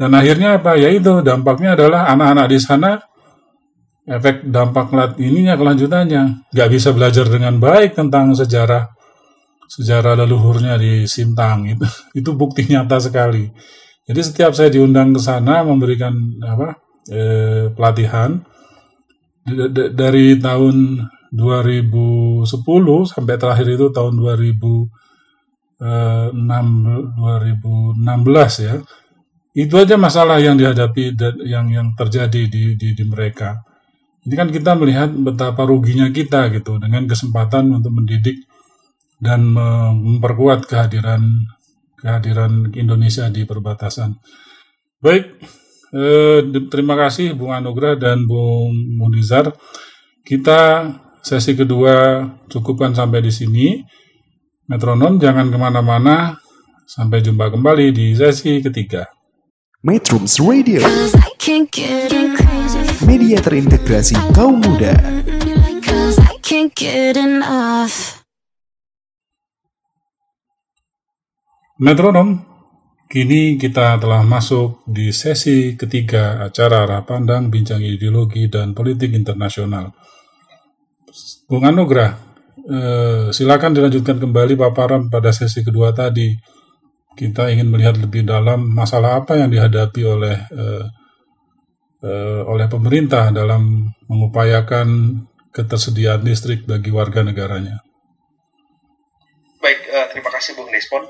Dan 0.00 0.16
akhirnya 0.16 0.56
apa? 0.56 0.80
Ya 0.80 0.88
itu 0.88 1.20
dampaknya 1.20 1.76
adalah 1.76 2.08
anak-anak 2.08 2.46
di 2.48 2.58
sana 2.60 3.09
efek 4.08 4.48
dampak 4.48 4.88
lat 4.94 5.18
ininya 5.20 5.58
kelanjutannya. 5.58 6.48
Nggak 6.52 6.70
bisa 6.72 6.92
belajar 6.96 7.26
dengan 7.28 7.60
baik 7.60 7.98
tentang 7.98 8.32
sejarah 8.32 8.88
sejarah 9.70 10.18
leluhurnya 10.18 10.74
di 10.80 11.06
Sintang. 11.06 11.68
Itu 11.68 11.86
itu 12.18 12.30
bukti 12.34 12.66
nyata 12.70 12.98
sekali. 12.98 13.50
Jadi 14.10 14.20
setiap 14.26 14.52
saya 14.56 14.72
diundang 14.72 15.14
ke 15.14 15.20
sana 15.22 15.62
memberikan 15.62 16.10
apa 16.42 16.74
eh, 17.06 17.70
pelatihan 17.70 18.42
dari 19.94 20.34
tahun 20.42 21.06
2010 21.30 22.42
sampai 23.06 23.34
terakhir 23.38 23.70
itu 23.70 23.86
tahun 23.94 24.18
2006 24.18 26.34
2016 26.34 28.66
ya. 28.66 28.82
Itu 29.50 29.74
aja 29.78 29.98
masalah 29.98 30.38
yang 30.42 30.58
dihadapi 30.58 31.14
dan 31.14 31.38
yang 31.42 31.66
yang 31.70 31.94
terjadi 31.94 32.50
di, 32.50 32.74
di 32.74 32.94
di 32.94 33.04
mereka 33.06 33.69
ini 34.20 34.34
kan 34.36 34.48
kita 34.52 34.76
melihat 34.76 35.08
betapa 35.12 35.64
ruginya 35.64 36.12
kita 36.12 36.52
gitu 36.52 36.76
dengan 36.76 37.08
kesempatan 37.08 37.72
untuk 37.72 37.92
mendidik 37.96 38.44
dan 39.20 39.52
memperkuat 39.52 40.68
kehadiran 40.68 41.20
kehadiran 42.00 42.72
Indonesia 42.72 43.28
di 43.28 43.44
perbatasan. 43.44 44.16
Baik, 45.00 45.24
eh, 45.92 46.40
terima 46.68 46.96
kasih 46.96 47.36
Bung 47.36 47.52
Anugrah 47.52 47.96
dan 47.96 48.24
Bung 48.24 48.72
Munizar. 48.96 49.52
Kita 50.24 50.88
sesi 51.20 51.52
kedua 51.56 52.24
cukupkan 52.48 52.96
sampai 52.96 53.20
di 53.24 53.32
sini. 53.32 53.66
Metronom 54.68 55.20
jangan 55.20 55.48
ke 55.52 55.58
mana-mana. 55.60 56.36
Sampai 56.90 57.22
jumpa 57.22 57.54
kembali 57.54 57.94
di 57.94 58.18
sesi 58.18 58.58
ketiga. 58.58 59.06
Metrums 59.80 60.42
Radio, 60.42 60.82
Media 63.08 63.40
terintegrasi 63.40 64.12
kaum 64.36 64.60
muda. 64.60 64.92
Metronom, 71.80 72.44
kini 73.08 73.56
kita 73.56 73.96
telah 73.96 74.20
masuk 74.20 74.84
di 74.84 75.16
sesi 75.16 75.80
ketiga 75.80 76.44
acara 76.44 76.84
arah 76.84 77.00
pandang 77.08 77.48
bincang 77.48 77.80
ideologi 77.80 78.52
dan 78.52 78.76
politik 78.76 79.16
internasional. 79.16 79.96
Bung 81.48 81.64
Anugrah, 81.64 82.20
eh, 82.68 83.32
silakan 83.32 83.80
dilanjutkan 83.80 84.20
kembali 84.20 84.60
paparan 84.60 85.08
pada 85.08 85.32
sesi 85.32 85.64
kedua 85.64 85.96
tadi. 85.96 86.36
Kita 87.16 87.48
ingin 87.48 87.72
melihat 87.72 87.96
lebih 87.96 88.28
dalam 88.28 88.68
masalah 88.68 89.24
apa 89.24 89.40
yang 89.40 89.48
dihadapi 89.48 90.02
oleh 90.04 90.36
eh, 90.52 90.99
eh, 92.00 92.42
oleh 92.44 92.66
pemerintah 92.66 93.28
dalam 93.32 93.92
mengupayakan 94.08 94.88
ketersediaan 95.52 96.24
listrik 96.24 96.64
bagi 96.64 96.88
warga 96.94 97.20
negaranya. 97.20 97.82
Baik, 99.60 99.80
eh, 99.86 100.06
terima 100.14 100.30
kasih 100.32 100.56
Bung 100.56 100.72
Despon. 100.72 101.04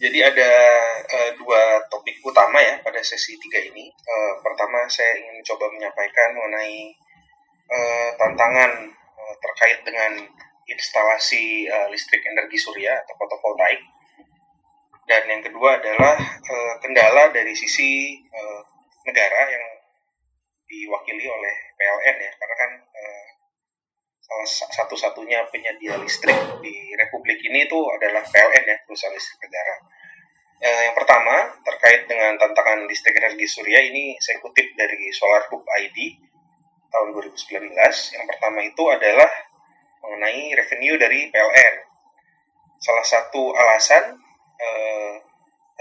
Jadi 0.00 0.18
ada 0.20 0.50
eh, 1.06 1.30
dua 1.38 1.78
topik 1.86 2.18
utama 2.24 2.58
ya 2.58 2.80
pada 2.82 2.98
sesi 3.04 3.38
tiga 3.38 3.60
ini. 3.62 3.86
Eh, 3.92 4.32
pertama 4.42 4.88
saya 4.90 5.14
ingin 5.20 5.40
mencoba 5.40 5.70
menyampaikan 5.70 6.28
mengenai 6.34 6.78
eh, 7.70 8.10
tantangan 8.18 8.72
eh, 8.90 9.34
terkait 9.38 9.78
dengan 9.86 10.12
instalasi 10.64 11.68
eh, 11.68 11.86
listrik 11.92 12.24
energi 12.24 12.58
surya 12.58 12.96
atau 13.04 13.14
fotovoltaik. 13.20 13.80
Dan 15.04 15.28
yang 15.28 15.42
kedua 15.44 15.76
adalah 15.78 16.16
eh, 16.40 16.74
kendala 16.80 17.28
dari 17.30 17.52
sisi 17.52 18.18
eh, 18.18 18.60
negara 19.04 19.52
yang 19.52 19.64
diwakili 20.64 21.26
oleh 21.28 21.54
PLN 21.76 22.16
ya, 22.20 22.32
karena 22.36 22.56
kan 22.56 22.70
eh, 22.80 23.26
salah 24.24 24.48
sa- 24.48 24.72
satu-satunya 24.82 25.44
penyedia 25.52 26.00
listrik 26.00 26.36
di 26.64 26.74
Republik 26.96 27.38
ini 27.44 27.68
itu 27.68 27.78
adalah 27.92 28.24
PLN 28.24 28.64
ya, 28.64 28.76
perusahaan 28.88 29.12
listrik 29.12 29.38
negara. 29.44 29.74
Eh, 30.64 30.82
yang 30.88 30.96
pertama 30.96 31.60
terkait 31.60 32.08
dengan 32.08 32.40
tantangan 32.40 32.88
listrik 32.88 33.20
energi 33.20 33.44
surya 33.44 33.84
ini 33.84 34.16
saya 34.16 34.40
kutip 34.40 34.64
dari 34.72 35.12
Solar 35.12 35.44
Hub 35.52 35.60
ID 35.60 35.98
tahun 36.88 37.12
2019. 37.12 37.74
Yang 38.14 38.24
pertama 38.32 38.64
itu 38.64 38.84
adalah 38.88 39.28
mengenai 40.00 40.54
revenue 40.56 40.96
dari 40.96 41.28
PLN. 41.28 41.74
Salah 42.80 43.04
satu 43.04 43.52
alasan 43.52 44.14
eh, 44.56 45.14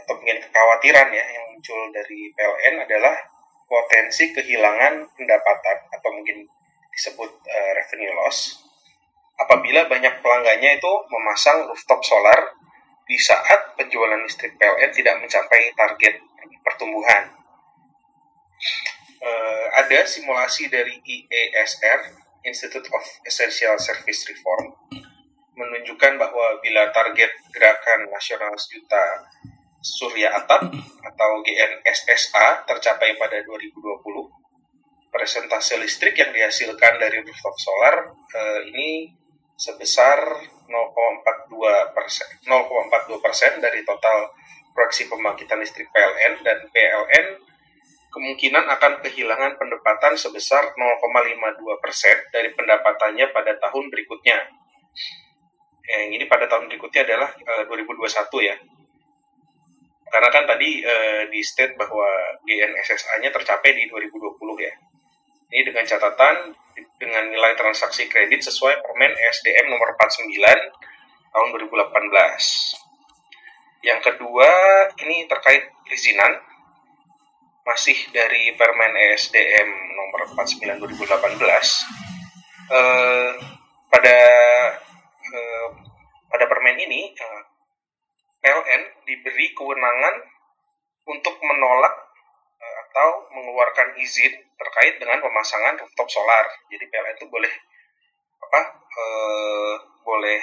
atau 0.04 0.14
mungkin 0.20 0.42
kekhawatiran 0.42 1.16
ya 1.16 1.26
yang 1.32 1.46
muncul 1.54 1.80
dari 1.94 2.34
PLN 2.34 2.84
adalah 2.84 3.16
potensi 3.66 4.32
kehilangan 4.36 5.18
pendapatan 5.18 5.78
atau 5.92 6.10
mungkin 6.14 6.46
disebut 6.94 7.32
eh, 7.50 7.72
revenue 7.78 8.14
loss 8.14 8.64
apabila 9.40 9.90
banyak 9.90 10.22
pelanggannya 10.22 10.78
itu 10.78 10.94
memasang 11.10 11.66
rooftop 11.68 12.02
solar 12.06 12.54
di 13.04 13.18
saat 13.20 13.76
penjualan 13.76 14.22
listrik 14.24 14.56
PLN 14.56 14.92
tidak 14.96 15.20
mencapai 15.20 15.74
target 15.76 16.24
pertumbuhan. 16.64 17.36
Eh, 19.24 19.66
ada 19.76 20.00
simulasi 20.08 20.72
dari 20.72 21.00
IESR 21.04 22.00
Institute 22.48 22.88
of 22.92 23.04
Essential 23.28 23.76
Service 23.80 24.28
Reform 24.32 24.72
menunjukkan 25.54 26.18
bahwa 26.18 26.60
bila 26.60 26.90
target 26.92 27.32
gerakan 27.54 28.10
nasional 28.10 28.56
sejuta 28.58 29.28
surya 29.84 30.32
atap 30.32 30.72
atau 31.04 31.32
GNSSA 31.44 32.64
tercapai 32.64 33.20
pada 33.20 33.44
2020 33.44 35.12
presentase 35.12 35.76
listrik 35.76 36.16
yang 36.16 36.32
dihasilkan 36.32 36.98
dari 36.98 37.20
rooftop 37.20 37.54
solar 37.60 38.16
eh, 38.32 38.60
ini 38.72 39.12
sebesar 39.60 40.24
0,42 40.72 41.94
persen 41.94 42.28
0,42 42.48 43.20
persen 43.22 43.52
dari 43.60 43.84
total 43.84 44.32
proyeksi 44.74 45.12
pembangkitan 45.12 45.62
listrik 45.62 45.92
PLN 45.92 46.42
dan 46.42 46.64
PLN 46.72 47.28
kemungkinan 48.10 48.66
akan 48.80 49.02
kehilangan 49.04 49.58
pendapatan 49.58 50.14
sebesar 50.16 50.74
0,52 50.74 51.84
persen 51.84 52.18
dari 52.30 52.54
pendapatannya 52.54 53.26
pada 53.34 53.58
tahun 53.58 53.90
berikutnya. 53.90 54.38
Yang 55.84 56.22
ini 56.22 56.26
pada 56.30 56.46
tahun 56.46 56.70
berikutnya 56.70 57.02
adalah 57.10 57.30
eh, 57.34 57.64
2021 57.66 58.50
ya. 58.50 58.56
Karena 60.14 60.30
kan 60.30 60.46
tadi 60.46 60.86
eh, 60.86 61.26
di 61.34 61.42
state 61.42 61.74
bahwa 61.74 62.06
GNSSA-nya 62.46 63.34
tercapai 63.34 63.74
di 63.74 63.90
2020 63.90 64.38
ya. 64.62 64.70
Ini 65.50 65.66
dengan 65.66 65.90
catatan 65.90 66.54
dengan 67.02 67.34
nilai 67.34 67.58
transaksi 67.58 68.06
kredit 68.06 68.46
sesuai 68.46 68.78
Permen 68.86 69.10
SDM 69.10 69.74
nomor 69.74 69.98
49 69.98 71.34
tahun 71.34 71.48
2018. 71.66 72.78
Yang 73.84 74.00
kedua, 74.06 74.50
ini 75.02 75.26
terkait 75.26 75.74
perizinan 75.82 76.46
masih 77.66 77.98
dari 78.14 78.54
Permen 78.54 78.94
ESDM 78.94 79.70
nomor 79.98 80.30
49 80.36 80.84
2018 80.84 82.04
eh, 82.70 83.32
pada 83.88 84.18
eh, 85.24 85.68
pada 86.28 86.46
permen 86.50 86.76
ini 86.76 87.16
eh, 87.16 87.42
PLN 88.44 89.08
diberi 89.08 89.56
kewenangan 89.56 90.20
untuk 91.08 91.40
menolak 91.40 91.96
eh, 92.60 92.76
atau 92.88 93.32
mengeluarkan 93.32 93.96
izin 93.96 94.36
terkait 94.60 95.00
dengan 95.00 95.24
pemasangan 95.24 95.80
rooftop 95.80 96.12
solar. 96.12 96.46
Jadi 96.68 96.84
PLN 96.92 97.16
itu 97.16 97.28
boleh 97.32 97.54
apa 98.44 98.62
eh, 98.76 99.76
boleh 100.04 100.42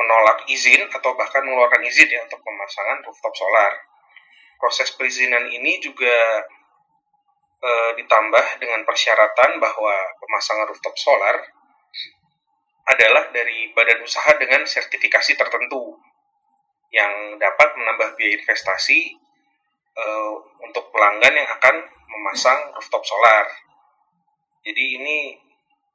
menolak 0.00 0.48
izin 0.48 0.88
atau 0.88 1.12
bahkan 1.12 1.44
mengeluarkan 1.44 1.84
izin 1.84 2.08
ya 2.08 2.24
untuk 2.24 2.40
pemasangan 2.40 3.04
rooftop 3.04 3.36
solar. 3.36 3.72
Proses 4.56 4.88
perizinan 4.96 5.44
ini 5.52 5.84
juga 5.84 6.16
eh, 7.60 7.92
ditambah 8.00 8.56
dengan 8.56 8.88
persyaratan 8.88 9.60
bahwa 9.60 9.94
pemasangan 10.16 10.64
rooftop 10.64 10.96
solar 10.96 11.36
adalah 12.82 13.30
dari 13.30 13.70
badan 13.76 14.00
usaha 14.00 14.32
dengan 14.40 14.64
sertifikasi 14.66 15.38
tertentu 15.38 15.94
yang 16.92 17.40
dapat 17.40 17.72
menambah 17.72 18.14
biaya 18.14 18.36
investasi 18.36 19.16
eh, 19.96 20.32
untuk 20.60 20.92
pelanggan 20.92 21.32
yang 21.32 21.48
akan 21.56 21.76
memasang 22.12 22.60
rooftop 22.76 23.00
solar. 23.02 23.48
Jadi 24.62 25.00
ini 25.00 25.34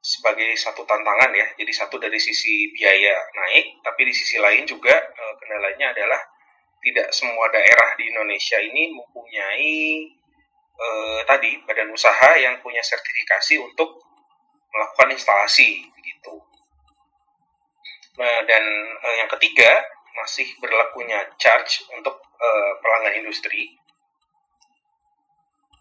sebagai 0.02 0.58
satu 0.58 0.82
tantangan 0.82 1.30
ya. 1.30 1.46
Jadi 1.54 1.72
satu 1.72 1.96
dari 2.02 2.18
sisi 2.18 2.74
biaya 2.74 3.14
naik, 3.32 3.78
tapi 3.80 4.10
di 4.10 4.12
sisi 4.12 4.42
lain 4.42 4.66
juga 4.66 4.92
eh, 4.92 5.34
kendalanya 5.38 5.94
adalah 5.94 6.20
tidak 6.82 7.10
semua 7.14 7.46
daerah 7.50 7.94
di 7.94 8.10
Indonesia 8.10 8.58
ini 8.58 8.90
mempunyai 8.90 9.78
eh, 10.74 11.20
tadi 11.30 11.62
badan 11.62 11.94
usaha 11.94 12.34
yang 12.34 12.58
punya 12.58 12.82
sertifikasi 12.82 13.54
untuk 13.62 14.02
melakukan 14.74 15.14
instalasi 15.14 15.86
gitu. 16.02 16.34
Nah, 18.18 18.42
dan 18.50 18.64
yang 19.14 19.30
ketiga 19.30 19.78
masih 20.22 20.46
berlakunya 20.58 21.22
charge 21.38 21.86
untuk 21.94 22.18
eh, 22.38 22.72
pelanggan 22.82 23.22
industri. 23.22 23.74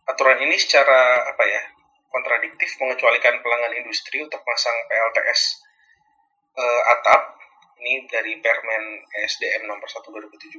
Aturan 0.08 0.40
ini 0.40 0.56
secara 0.56 1.28
apa 1.28 1.44
ya 1.44 1.64
kontradiktif 2.08 2.80
mengecualikan 2.80 3.44
pelanggan 3.44 3.76
industri 3.76 4.24
untuk 4.24 4.40
pasang 4.46 4.76
PLTS 4.88 5.42
eh, 6.56 6.82
atap 6.96 7.36
ini 7.78 8.10
dari 8.10 8.42
Permen 8.42 9.06
SDM 9.14 9.70
nomor 9.70 9.86
1 9.86 10.02
2017 10.02 10.58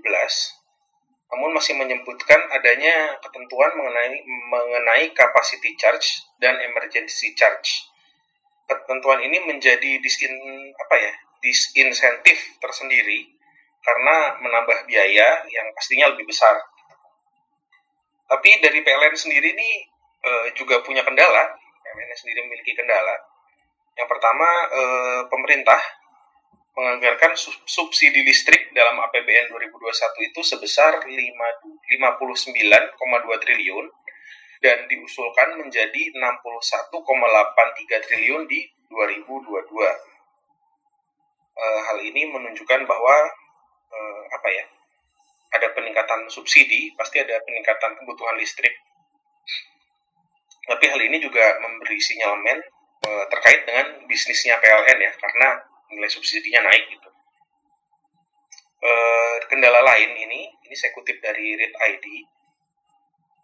namun 1.28 1.52
masih 1.52 1.76
menyebutkan 1.76 2.40
adanya 2.48 3.20
ketentuan 3.20 3.76
mengenai 3.76 4.16
mengenai 4.48 5.12
capacity 5.12 5.76
charge 5.76 6.24
dan 6.40 6.56
emergency 6.56 7.36
charge. 7.36 7.84
Ketentuan 8.64 9.20
ini 9.20 9.44
menjadi 9.44 10.00
disin 10.00 10.32
apa 10.76 10.96
ya? 10.96 11.12
disinsentif 11.38 12.58
tersendiri 12.58 13.37
karena 13.88 14.36
menambah 14.44 14.84
biaya 14.84 15.48
yang 15.48 15.72
pastinya 15.72 16.12
lebih 16.12 16.28
besar. 16.28 16.52
Tapi 18.28 18.60
dari 18.60 18.84
PLN 18.84 19.16
sendiri 19.16 19.56
ini 19.56 19.88
eh, 20.20 20.52
juga 20.52 20.84
punya 20.84 21.00
kendala. 21.00 21.56
PLN 21.80 22.12
sendiri 22.12 22.44
memiliki 22.44 22.76
kendala. 22.76 23.16
Yang 23.96 24.12
pertama, 24.12 24.68
eh, 24.68 25.24
pemerintah 25.32 25.80
menganggarkan 26.76 27.32
sub- 27.34 27.64
subsidi 27.64 28.20
listrik 28.22 28.70
dalam 28.76 29.00
APBN 29.08 29.48
2021 29.50 30.28
itu 30.28 30.44
sebesar 30.44 31.00
5 31.00 31.08
59,2 31.08 33.40
triliun 33.40 33.88
dan 34.60 34.84
diusulkan 34.86 35.58
menjadi 35.58 36.12
61,83 36.14 38.04
triliun 38.04 38.44
di 38.44 38.68
2022. 38.92 39.96
Eh, 41.58 41.80
hal 41.90 41.98
ini 42.04 42.30
menunjukkan 42.30 42.86
bahwa 42.86 43.16
eh, 43.88 44.22
apa 44.32 44.48
ya? 44.52 44.64
Ada 45.48 45.72
peningkatan 45.72 46.28
subsidi, 46.28 46.92
pasti 46.92 47.24
ada 47.24 47.40
peningkatan 47.44 47.96
kebutuhan 47.96 48.36
listrik. 48.36 48.76
Tapi 50.68 50.84
hal 50.84 51.00
ini 51.00 51.16
juga 51.16 51.56
memberi 51.64 51.96
sinyalemen 51.96 52.58
eh, 53.08 53.24
terkait 53.32 53.64
dengan 53.64 54.04
bisnisnya 54.04 54.60
PLN 54.60 54.98
ya, 55.00 55.12
karena 55.16 55.48
nilai 55.88 56.10
subsidinya 56.12 56.68
naik 56.68 56.92
gitu. 56.92 57.08
Eh, 58.78 59.36
kendala 59.50 59.82
lain 59.82 60.14
ini, 60.14 60.46
ini 60.46 60.74
saya 60.76 60.94
kutip 60.94 61.18
dari 61.18 61.56
Read 61.56 61.74
ID. 61.74 62.06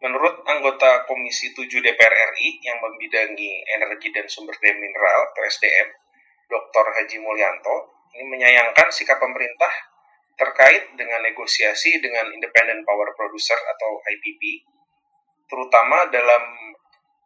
Menurut 0.04 0.44
anggota 0.44 1.08
Komisi 1.08 1.50
7 1.56 1.64
DPR 1.80 2.14
RI 2.36 2.60
yang 2.60 2.76
membidangi 2.78 3.64
energi 3.72 4.12
dan 4.12 4.28
sumber 4.28 4.52
daya 4.60 4.76
mineral 4.76 5.32
atau 5.32 5.42
SDM, 5.48 5.88
Dr. 6.44 6.84
Haji 6.92 7.18
Mulyanto, 7.24 8.04
ini 8.14 8.28
menyayangkan 8.28 8.92
sikap 8.92 9.16
pemerintah 9.16 9.93
terkait 10.34 10.94
dengan 10.98 11.22
negosiasi 11.22 12.02
dengan 12.02 12.30
Independent 12.34 12.82
Power 12.82 13.14
Producer 13.14 13.56
atau 13.56 14.02
IPP, 14.02 14.66
terutama 15.46 16.10
dalam 16.10 16.42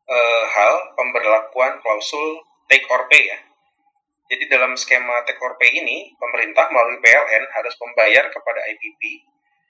eh, 0.09 0.45
hal 0.49 0.93
pemberlakuan 0.97 1.81
klausul 1.81 2.45
take 2.69 2.85
or 2.93 3.09
pay 3.09 3.33
ya. 3.33 3.39
Jadi 4.29 4.45
dalam 4.53 4.77
skema 4.77 5.25
take 5.25 5.41
or 5.41 5.57
pay 5.57 5.73
ini, 5.73 6.13
pemerintah 6.21 6.69
melalui 6.69 7.01
PLN 7.01 7.45
harus 7.49 7.75
membayar 7.81 8.29
kepada 8.29 8.61
IPP 8.77 9.25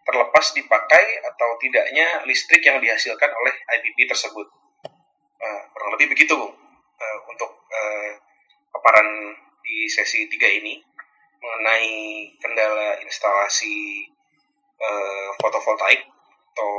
terlepas 0.08 0.56
dipakai 0.56 1.20
atau 1.20 1.60
tidaknya 1.60 2.24
listrik 2.24 2.64
yang 2.64 2.80
dihasilkan 2.80 3.28
oleh 3.28 3.54
IPP 3.78 4.08
tersebut. 4.08 4.48
Eh, 5.38 5.62
kurang 5.70 5.90
lebih 5.94 6.16
begitu, 6.16 6.34
Bu, 6.34 6.48
eh, 6.98 7.18
untuk 7.28 7.50
eh, 7.70 8.18
paparan 8.72 9.36
di 9.62 9.84
sesi 9.86 10.26
3 10.26 10.48
ini 10.58 10.87
mengenai 11.38 11.90
kendala 12.42 12.98
instalasi 13.02 14.06
eh, 14.78 15.28
fotovoltaik 15.38 16.02
atau 16.54 16.72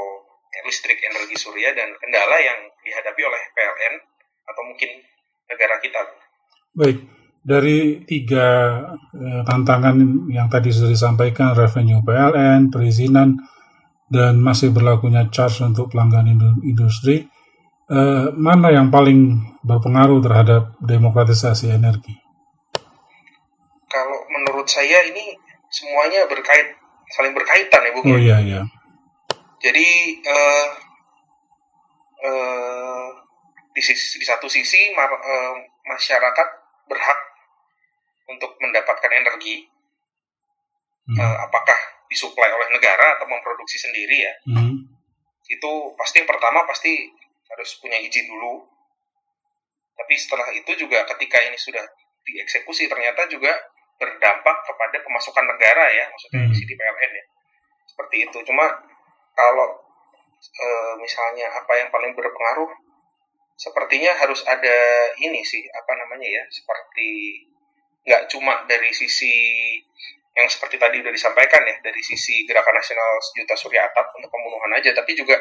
listrik 0.67 0.99
energi 0.99 1.39
surya 1.39 1.71
dan 1.71 1.95
kendala 1.97 2.37
yang 2.43 2.59
dihadapi 2.83 3.21
oleh 3.23 3.41
PLN 3.55 3.93
atau 4.49 4.61
mungkin 4.67 4.89
negara 5.47 5.75
kita. 5.79 5.99
Baik, 6.75 6.99
dari 7.39 8.03
tiga 8.03 8.47
eh, 9.15 9.41
tantangan 9.47 9.95
yang 10.27 10.51
tadi 10.51 10.69
sudah 10.69 10.91
disampaikan, 10.91 11.55
revenue 11.55 12.03
PLN, 12.03 12.67
perizinan, 12.67 13.39
dan 14.11 14.41
masih 14.43 14.75
berlakunya 14.75 15.31
charge 15.31 15.63
untuk 15.63 15.87
pelanggan 15.93 16.27
indu- 16.27 16.61
industri, 16.67 17.23
eh, 17.87 18.27
mana 18.35 18.75
yang 18.75 18.91
paling 18.91 19.39
berpengaruh 19.63 20.19
terhadap 20.19 20.75
demokratisasi 20.83 21.71
energi? 21.71 22.18
Menurut 24.59 24.75
saya 24.75 25.07
ini 25.07 25.39
semuanya 25.71 26.27
berkait 26.27 26.75
saling 27.15 27.31
berkaitan 27.31 27.79
ya, 27.79 27.95
Bu. 27.95 28.03
Oh 28.03 28.19
iya, 28.19 28.43
iya. 28.43 28.59
Jadi 29.63 29.87
eh, 30.19 30.67
eh, 32.27 33.07
di, 33.71 33.79
sisi, 33.79 34.19
di 34.19 34.27
satu 34.27 34.51
sisi 34.51 34.91
ma- 34.99 35.07
eh, 35.07 35.55
masyarakat 35.87 36.47
berhak 36.91 37.19
untuk 38.27 38.51
mendapatkan 38.59 39.07
energi, 39.15 39.63
Hmm. 41.07 41.15
eh, 41.23 41.37
apakah 41.39 41.79
disuplai 42.11 42.51
oleh 42.51 42.67
negara 42.75 43.15
atau 43.15 43.31
memproduksi 43.31 43.79
sendiri 43.79 44.27
ya. 44.27 44.33
Hmm. 44.43 44.75
Itu 45.47 45.95
pasti 45.95 46.19
yang 46.19 46.27
pertama 46.27 46.67
pasti 46.67 47.07
harus 47.47 47.79
punya 47.79 47.95
izin 47.95 48.27
dulu. 48.27 48.67
Tapi 49.95 50.19
setelah 50.19 50.51
itu 50.51 50.83
juga 50.83 51.07
ketika 51.15 51.47
ini 51.47 51.55
sudah 51.55 51.87
dieksekusi 52.27 52.91
ternyata 52.91 53.23
juga 53.31 53.55
berdampak 53.99 54.57
kepada 54.63 54.97
pemasukan 55.03 55.45
negara 55.45 55.85
ya, 55.91 56.07
maksudnya 56.09 56.41
Hmm. 56.47 56.51
di 56.51 56.55
sini 56.55 56.73
PLN 56.73 57.11
ya. 57.13 57.25
Seperti 57.85 58.15
itu. 58.25 58.37
Cuma 58.47 58.65
kalau 59.35 59.67
eh, 60.39 60.93
misalnya 61.03 61.51
apa 61.51 61.75
yang 61.75 61.91
paling 61.91 62.15
berpengaruh 62.15 62.71
sepertinya 63.59 64.15
harus 64.15 64.39
ada 64.47 64.77
ini 65.19 65.43
sih 65.43 65.67
apa 65.67 65.91
namanya 65.99 66.23
ya 66.23 66.43
seperti 66.47 67.43
nggak 68.07 68.31
cuma 68.31 68.63
dari 68.71 68.87
sisi 68.95 69.35
yang 70.31 70.47
seperti 70.47 70.79
tadi 70.79 71.03
udah 71.03 71.11
disampaikan 71.11 71.59
ya 71.67 71.75
dari 71.83 71.99
sisi 71.99 72.47
gerakan 72.47 72.71
nasional 72.71 73.19
sejuta 73.19 73.59
surya 73.59 73.83
atap 73.91 74.15
untuk 74.15 74.31
pembunuhan 74.31 74.79
aja 74.79 74.95
tapi 74.95 75.11
juga 75.11 75.35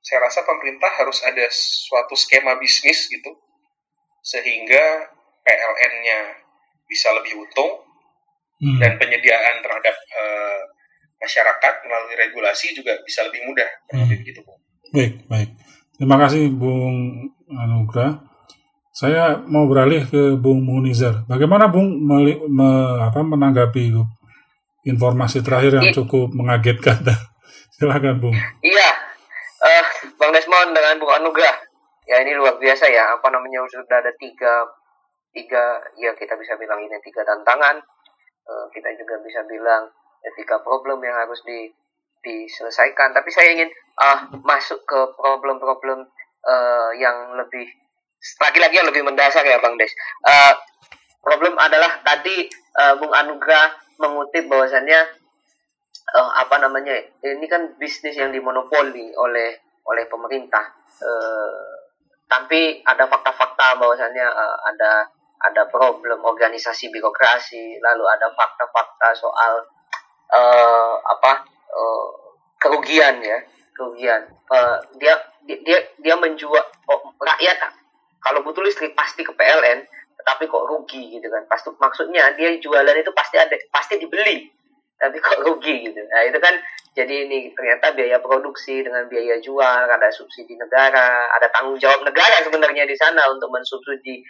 saya 0.00 0.24
rasa 0.24 0.48
pemerintah 0.48 0.88
harus 0.96 1.20
ada 1.28 1.44
suatu 1.52 2.16
skema 2.16 2.56
bisnis 2.56 3.12
gitu 3.12 3.36
sehingga 4.24 5.12
PLN-nya 5.44 6.40
bisa 6.88 7.12
lebih 7.20 7.36
untung 7.36 7.81
Hmm. 8.62 8.78
dan 8.78 8.94
penyediaan 8.94 9.58
terhadap 9.58 9.90
eh, 9.90 10.60
masyarakat 11.18 11.74
melalui 11.82 12.14
regulasi 12.14 12.70
juga 12.70 12.94
bisa 13.02 13.26
lebih 13.26 13.42
mudah 13.42 13.66
lebih 13.90 14.22
begitu 14.22 14.40
Bu. 14.42 14.54
Baik, 14.94 15.26
baik. 15.26 15.50
Terima 15.98 16.14
kasih 16.16 16.46
Bung 16.50 17.26
Anugrah. 17.50 18.22
Saya 18.92 19.40
mau 19.42 19.64
beralih 19.66 20.04
ke 20.04 20.36
Bung 20.36 20.62
Munizar. 20.62 21.24
Bagaimana 21.24 21.66
Bung 21.66 21.96
meli- 21.96 22.38
me- 22.44 23.02
apa, 23.02 23.18
menanggapi 23.20 23.90
itu? 23.90 24.02
informasi 24.82 25.46
terakhir 25.46 25.78
yang 25.78 25.88
I- 25.90 25.94
cukup 25.94 26.34
mengagetkan? 26.34 26.98
Silakan 27.78 28.18
Bung. 28.18 28.34
Iya, 28.60 28.90
eh 29.62 29.84
Bang 30.18 30.34
Desmond 30.34 30.74
dengan 30.74 30.98
Bung 30.98 31.14
Anugrah. 31.14 31.54
Ya 32.04 32.18
ini 32.18 32.34
luar 32.34 32.58
biasa 32.58 32.90
ya. 32.90 33.14
Apa 33.14 33.30
namanya 33.30 33.62
sudah 33.64 33.98
ada 34.02 34.10
tiga, 34.18 34.66
tiga 35.30 35.78
ya 35.96 36.10
kita 36.12 36.34
bisa 36.34 36.58
bilang 36.58 36.82
ini 36.82 36.98
tiga 37.00 37.22
tantangan. 37.22 37.78
Eh, 38.42 38.66
kita 38.74 38.88
juga 38.98 39.20
bisa 39.22 39.40
bilang 39.46 39.90
ya, 40.22 40.30
tiga 40.34 40.58
problem 40.60 41.02
yang 41.02 41.14
harus 41.14 41.40
di 41.46 41.70
diselesaikan. 42.22 43.14
Tapi 43.14 43.30
saya 43.34 43.54
ingin 43.54 43.70
ah 43.98 44.30
masuk 44.42 44.82
ke 44.86 44.98
problem-problem 45.18 46.06
eh, 46.46 46.90
yang 46.98 47.34
lebih 47.38 47.66
lagi-lagi 48.38 48.78
yang 48.78 48.88
lebih 48.88 49.02
mendasar 49.02 49.42
ya 49.42 49.58
Bang 49.58 49.74
Des. 49.78 49.90
Eh, 50.26 50.54
problem 51.22 51.58
adalah 51.58 52.02
tadi 52.06 52.46
eh, 52.50 52.94
Bung 52.98 53.14
Anugrah 53.14 53.74
mengutip 53.98 54.46
bahwasannya 54.46 55.00
eh, 56.14 56.30
apa 56.38 56.56
namanya 56.62 56.94
ini 57.26 57.46
kan 57.50 57.74
bisnis 57.78 58.14
yang 58.14 58.30
dimonopoli 58.30 59.10
oleh 59.18 59.58
oleh 59.82 60.06
pemerintah 60.06 60.82
Eh, 61.02 61.74
tapi 62.30 62.80
ada 62.86 63.04
fakta-fakta 63.10 63.76
bahwasannya 63.80 64.26
eh, 64.26 64.56
ada 64.72 64.92
ada 65.42 65.66
problem 65.66 66.22
organisasi 66.22 66.90
birokrasi 66.94 67.78
lalu 67.82 68.04
ada 68.06 68.30
fakta-fakta 68.30 69.08
soal 69.18 69.54
eh, 70.30 70.94
apa 71.02 71.32
eh, 71.70 72.08
kerugian 72.62 73.18
ya 73.22 73.38
kerugian. 73.74 74.22
Eh, 74.30 74.78
dia 75.00 75.14
dia 75.42 75.78
dia, 75.98 76.14
menjual 76.14 76.62
oh, 76.86 77.00
rakyat 77.18 77.58
kalau 78.22 78.46
butuh 78.46 78.62
listrik 78.62 78.94
pasti 78.94 79.26
ke 79.26 79.34
PLN 79.34 79.82
tetapi 80.22 80.46
kok 80.46 80.66
rugi 80.70 81.18
gitu 81.18 81.26
kan. 81.26 81.42
Pasti 81.50 81.74
maksudnya 81.74 82.30
dia 82.38 82.54
jualan 82.62 82.94
itu 82.94 83.10
pasti 83.10 83.36
ada 83.42 83.58
pasti 83.74 83.98
dibeli 83.98 84.46
tapi 85.02 85.18
kok 85.18 85.42
rugi 85.42 85.90
gitu. 85.90 85.98
Nah 85.98 86.22
itu 86.22 86.38
kan 86.38 86.54
jadi 86.92 87.26
ini 87.26 87.50
ternyata 87.56 87.90
biaya 87.96 88.20
produksi 88.22 88.84
dengan 88.84 89.08
biaya 89.10 89.40
jual 89.42 89.82
ada 89.88 90.12
subsidi 90.12 90.54
negara 90.54 91.26
ada 91.34 91.48
tanggung 91.50 91.80
jawab 91.80 92.06
negara 92.06 92.38
sebenarnya 92.44 92.86
di 92.86 92.94
sana 92.94 93.26
untuk 93.32 93.50
mensubsidi 93.50 94.22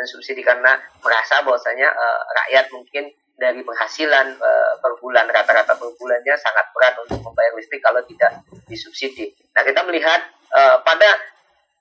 mensubsidi 0.00 0.40
karena 0.40 0.80
merasa 1.04 1.44
bahwasanya 1.44 1.88
eh, 1.92 2.20
rakyat 2.32 2.66
mungkin 2.72 3.04
dari 3.36 3.60
penghasilan 3.60 4.26
eh, 4.36 4.72
per 4.80 4.92
bulan 4.96 5.28
rata-rata 5.28 5.76
per 5.76 5.88
bulannya 6.00 6.34
sangat 6.40 6.64
berat 6.72 6.96
untuk 7.04 7.20
membayar 7.20 7.52
listrik 7.52 7.84
kalau 7.84 8.00
tidak 8.08 8.40
disubsidi. 8.64 9.28
Nah 9.52 9.60
kita 9.60 9.84
melihat 9.84 10.24
eh, 10.56 10.76
pada 10.80 11.10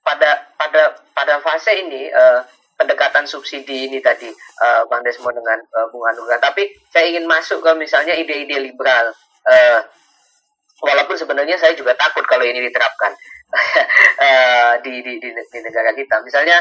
pada 0.03 0.29
pada 0.55 0.84
pada 1.15 1.34
fase 1.43 1.71
ini 1.88 2.12
eh, 2.12 2.41
pendekatan 2.79 3.27
subsidi 3.27 3.91
ini 3.91 3.99
tadi 3.99 4.32
eh, 4.32 4.82
Bang 4.88 5.03
Desmond 5.03 5.36
dengan 5.36 5.60
eh, 5.60 5.88
Bung. 5.91 6.08
Tapi 6.39 6.71
saya 6.88 7.12
ingin 7.12 7.27
masuk 7.27 7.60
ke 7.60 7.71
misalnya 7.75 8.15
ide-ide 8.15 8.63
liberal. 8.63 9.12
Eh, 9.51 9.79
walaupun 10.79 11.19
sebenarnya 11.19 11.60
saya 11.60 11.75
juga 11.75 11.91
takut 11.99 12.23
kalau 12.23 12.47
ini 12.47 12.63
diterapkan 12.63 13.12
di, 14.88 15.03
di, 15.03 15.19
di, 15.19 15.60
negara 15.60 15.91
kita. 15.91 16.23
Misalnya 16.23 16.55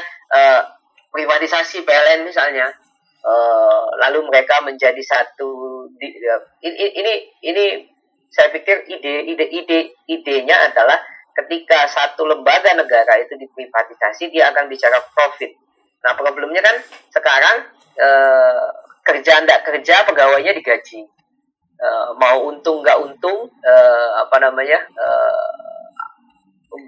privatisasi 1.13 1.83
PLN 1.85 2.27
misalnya, 2.27 2.69
eh, 3.25 3.85
lalu 4.07 4.29
mereka 4.29 4.61
menjadi 4.65 5.01
satu. 5.01 5.51
Di, 5.99 6.09
ya, 6.19 6.37
ini, 6.65 6.87
ini 6.99 7.13
ini 7.43 7.65
saya 8.29 8.53
pikir 8.53 8.85
ide 8.87 9.25
ide 9.25 9.47
ide 9.49 9.79
idenya 10.07 10.69
adalah 10.69 11.01
ketika 11.33 11.87
satu 11.89 12.27
lembaga 12.29 12.75
negara 12.75 13.17
itu 13.23 13.39
diprivatisasi 13.39 14.29
dia 14.29 14.53
akan 14.53 14.69
bicara 14.69 15.01
profit. 15.15 15.55
Nah 16.05 16.13
problemnya 16.15 16.61
kan 16.61 16.77
sekarang 17.15 17.57
eh, 17.97 18.67
kerja 19.07 19.41
ndak 19.47 19.65
kerja 19.65 20.05
pegawainya 20.05 20.53
digaji. 20.53 21.09
Eh, 21.79 22.09
mau 22.19 22.51
untung 22.51 22.83
nggak 22.83 22.99
untung 23.07 23.47
eh, 23.63 24.11
apa 24.19 24.37
namanya 24.43 24.83
eh, 24.83 25.49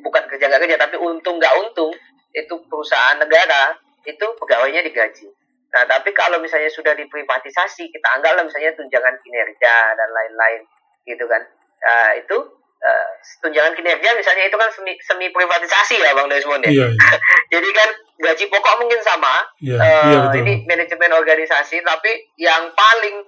bukan 0.03 0.23
kerja 0.27 0.51
nggak 0.51 0.63
kerja 0.67 0.79
tapi 0.83 0.99
untung 0.99 1.39
nggak 1.39 1.57
untung 1.63 1.95
itu 2.35 2.55
perusahaan 2.67 3.19
negara 3.23 3.79
itu 4.05 4.27
pegawainya 4.39 4.81
digaji. 4.85 5.29
Nah 5.71 5.85
tapi 5.87 6.11
kalau 6.13 6.41
misalnya 6.43 6.69
sudah 6.69 6.95
diprivatisasi 6.95 7.91
kita 7.91 8.09
anggaplah 8.17 8.43
misalnya 8.43 8.75
tunjangan 8.75 9.15
kinerja 9.23 9.75
dan 9.95 10.09
lain-lain 10.11 10.63
gitu 11.05 11.25
kan 11.27 11.43
Nah, 11.81 12.13
itu 12.13 12.37
eh, 12.81 13.09
tunjangan 13.41 13.73
kinerja 13.73 14.13
misalnya 14.13 14.45
itu 14.45 14.57
kan 14.57 14.69
semi, 14.69 14.93
semi 15.01 15.33
privatisasi 15.33 15.97
ya 15.97 16.13
bang 16.13 16.29
Desmond 16.29 16.65
ya. 16.65 16.71
Iya, 16.71 16.87
iya. 16.93 17.17
Jadi 17.57 17.69
kan 17.73 17.89
gaji 18.21 18.45
pokok 18.53 18.85
mungkin 18.85 19.01
sama, 19.01 19.49
Iya, 19.65 19.77
Eh, 19.81 20.05
iya, 20.13 20.19
betul. 20.29 20.39
ini 20.45 20.53
manajemen 20.69 21.13
organisasi, 21.17 21.81
tapi 21.81 22.13
yang 22.37 22.69
paling 22.77 23.25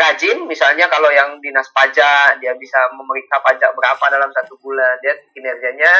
rajin, 0.00 0.48
misalnya 0.48 0.88
kalau 0.88 1.12
yang 1.12 1.36
dinas 1.44 1.68
pajak, 1.76 2.40
dia 2.40 2.56
bisa 2.56 2.78
memeriksa 2.96 3.36
pajak 3.44 3.68
berapa 3.76 4.04
dalam 4.08 4.32
satu 4.32 4.56
bulan, 4.64 4.96
dia 5.04 5.12
kinerjanya 5.36 5.92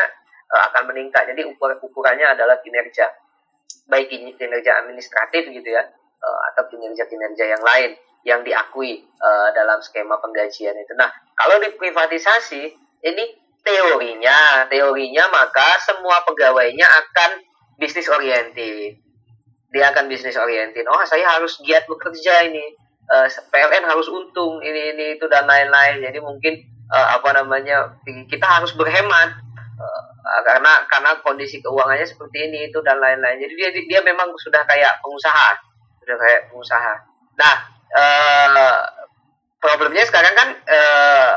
eh, 0.50 0.62
akan 0.72 0.88
meningkat. 0.88 1.28
Jadi 1.37 1.44
ukur 1.52 1.76
ukurannya 1.85 2.33
adalah 2.33 2.56
kinerja, 2.64 3.06
baik 3.90 4.09
kinerja 4.38 4.87
administratif 4.87 5.50
gitu 5.50 5.68
ya, 5.68 5.83
eh, 6.22 6.40
atau 6.55 6.70
kinerja-kinerja 6.70 7.44
yang 7.44 7.62
lain 7.62 7.90
yang 8.22 8.40
diakui 8.46 9.03
eh, 9.03 9.48
dalam 9.53 9.83
skema 9.83 10.22
penggajian 10.22 10.79
itu. 10.79 10.94
Nah, 10.94 11.11
kalau 11.35 11.59
diprivatisasi, 11.59 12.62
ini 13.05 13.24
teorinya, 13.61 14.70
teorinya 14.70 15.29
maka 15.29 15.76
semua 15.83 16.22
pegawainya 16.24 16.87
akan 16.87 17.31
bisnis 17.76 18.09
oriented 18.09 18.96
dia 19.70 19.87
akan 19.94 20.11
bisnis 20.11 20.35
oriented. 20.35 20.83
Oh, 20.90 20.98
saya 21.07 21.31
harus 21.31 21.62
giat 21.62 21.87
bekerja 21.87 22.50
ini. 22.50 22.74
Eh, 23.07 23.26
PLN 23.55 23.87
harus 23.87 24.11
untung 24.11 24.59
ini 24.59 24.94
ini 24.94 25.14
itu 25.14 25.31
dan 25.31 25.46
lain-lain. 25.46 26.03
Jadi 26.03 26.18
mungkin 26.18 26.59
apa 26.90 27.31
namanya 27.31 28.03
kita 28.03 28.42
harus 28.42 28.74
berhemat 28.74 29.31
karena 30.46 30.72
karena 30.86 31.10
kondisi 31.26 31.58
keuangannya 31.58 32.06
seperti 32.06 32.50
ini 32.50 32.70
itu 32.70 32.78
dan 32.86 33.02
lain-lain. 33.02 33.42
Jadi 33.42 33.54
dia 33.58 33.70
dia 33.74 34.00
memang 34.06 34.30
sudah 34.38 34.62
kayak 34.62 35.02
pengusaha, 35.02 35.48
sudah 36.02 36.16
kayak 36.16 36.40
pengusaha. 36.50 36.94
Nah, 37.34 37.54
eh, 37.90 38.78
problemnya 39.58 40.06
sekarang 40.06 40.34
kan 40.38 40.48
eh, 40.54 41.34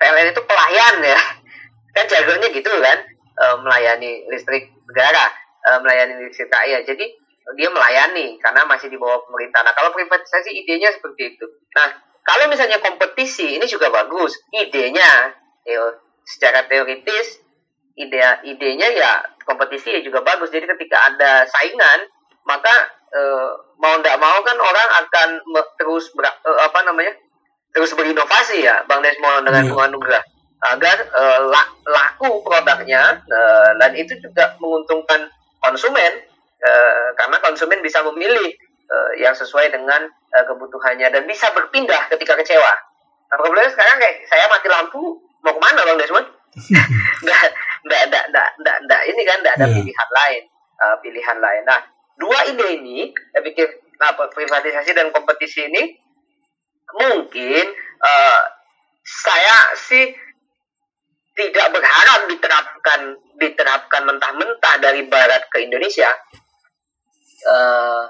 PLN 0.00 0.32
itu 0.32 0.42
pelayan 0.48 0.96
ya, 1.04 1.20
kan 1.96 2.04
jargonnya 2.08 2.48
gitu 2.50 2.72
kan, 2.72 2.98
eh, 3.36 3.56
melayani 3.60 4.24
listrik 4.32 4.72
negara, 4.88 5.28
eh, 5.68 5.78
melayani 5.84 6.24
listrik 6.24 6.48
rakyat. 6.48 6.88
Jadi 6.88 7.06
dia 7.58 7.68
melayani 7.68 8.38
karena 8.38 8.64
masih 8.64 8.88
di 8.88 8.96
bawah 8.96 9.28
pemerintah. 9.28 9.66
Nah, 9.66 9.74
kalau 9.74 9.90
privatisasi 9.92 10.54
idenya 10.56 10.94
seperti 10.94 11.36
itu. 11.36 11.44
Nah, 11.74 11.90
kalau 12.22 12.46
misalnya 12.46 12.78
kompetisi 12.78 13.58
ini 13.58 13.66
juga 13.66 13.90
bagus, 13.90 14.38
idenya 14.54 15.34
ya, 15.66 15.82
secara 16.22 16.70
teoritis 16.70 17.41
ide 17.94 18.20
idenya 18.44 18.88
ya 18.92 19.12
kompetisi 19.44 19.92
ya 19.92 20.00
juga 20.00 20.22
bagus. 20.22 20.48
Jadi 20.48 20.64
ketika 20.66 20.96
ada 21.12 21.44
saingan, 21.48 22.08
maka 22.44 22.72
eh, 23.12 23.50
mau 23.76 23.98
tidak 24.00 24.16
mau 24.16 24.38
kan 24.40 24.56
orang 24.56 24.88
akan 25.04 25.28
me- 25.50 25.72
terus 25.76 26.08
ber- 26.16 26.40
eh, 26.42 26.60
apa 26.64 26.80
namanya 26.82 27.12
terus 27.72 27.92
berinovasi 27.92 28.64
ya, 28.64 28.84
Bang 28.88 29.00
Desmond 29.00 29.48
dengan 29.48 29.64
Iya. 29.64 29.70
Bung 29.72 29.82
Anugrah 29.82 30.24
agar 30.62 30.96
eh, 31.04 31.40
la- 31.50 31.72
laku 31.84 32.40
produknya 32.40 33.20
eh, 33.22 33.70
dan 33.76 33.92
itu 33.92 34.16
juga 34.20 34.54
menguntungkan 34.62 35.28
konsumen 35.60 36.12
eh, 36.62 37.06
karena 37.18 37.36
konsumen 37.42 37.82
bisa 37.82 38.00
memilih 38.06 38.54
eh, 38.88 39.10
yang 39.20 39.34
sesuai 39.34 39.68
dengan 39.68 40.06
eh, 40.08 40.44
kebutuhannya 40.46 41.10
dan 41.10 41.22
bisa 41.26 41.50
berpindah 41.52 42.08
ketika 42.08 42.38
kecewa. 42.38 42.72
Nah 43.28 43.36
problemnya 43.36 43.72
sekarang 43.72 43.96
kayak 44.00 44.16
saya 44.28 44.44
mati 44.48 44.68
lampu 44.68 45.00
mau 45.42 45.52
ke 45.52 45.60
mana 45.60 45.82
Bang 45.82 45.98
Desmond? 45.98 46.28
nggak 47.24 47.42
nggak 47.82 48.02
nggak 48.10 48.24
nggak 48.30 48.48
nggak 48.62 48.76
nggak. 48.86 49.02
Ini 49.10 49.20
kan 49.26 49.38
nggak 49.42 49.54
ada 49.58 49.66
Iya. 49.68 49.74
pilihan 49.80 50.10
lain. 50.10 50.42
Uh, 50.82 50.96
pilihan 51.02 51.38
lain. 51.38 51.62
Nah 51.66 51.80
dua 52.18 52.38
ide 52.50 52.66
ini 52.82 53.10
saya 53.32 53.42
pikir 53.42 53.66
nah, 53.98 54.12
privatisasi 54.14 54.90
dan 54.94 55.10
kompetisi 55.14 55.66
ini 55.66 55.98
mungkin 56.92 57.66
uh, 58.02 58.42
saya 59.02 59.72
sih 59.74 60.14
tidak 61.32 61.72
berharap 61.72 62.28
diterapkan 62.28 63.00
diterapkan 63.40 64.02
mentah-mentah 64.04 64.74
dari 64.78 65.08
barat 65.08 65.48
ke 65.48 65.64
Indonesia. 65.64 66.12
Eh, 67.42 68.02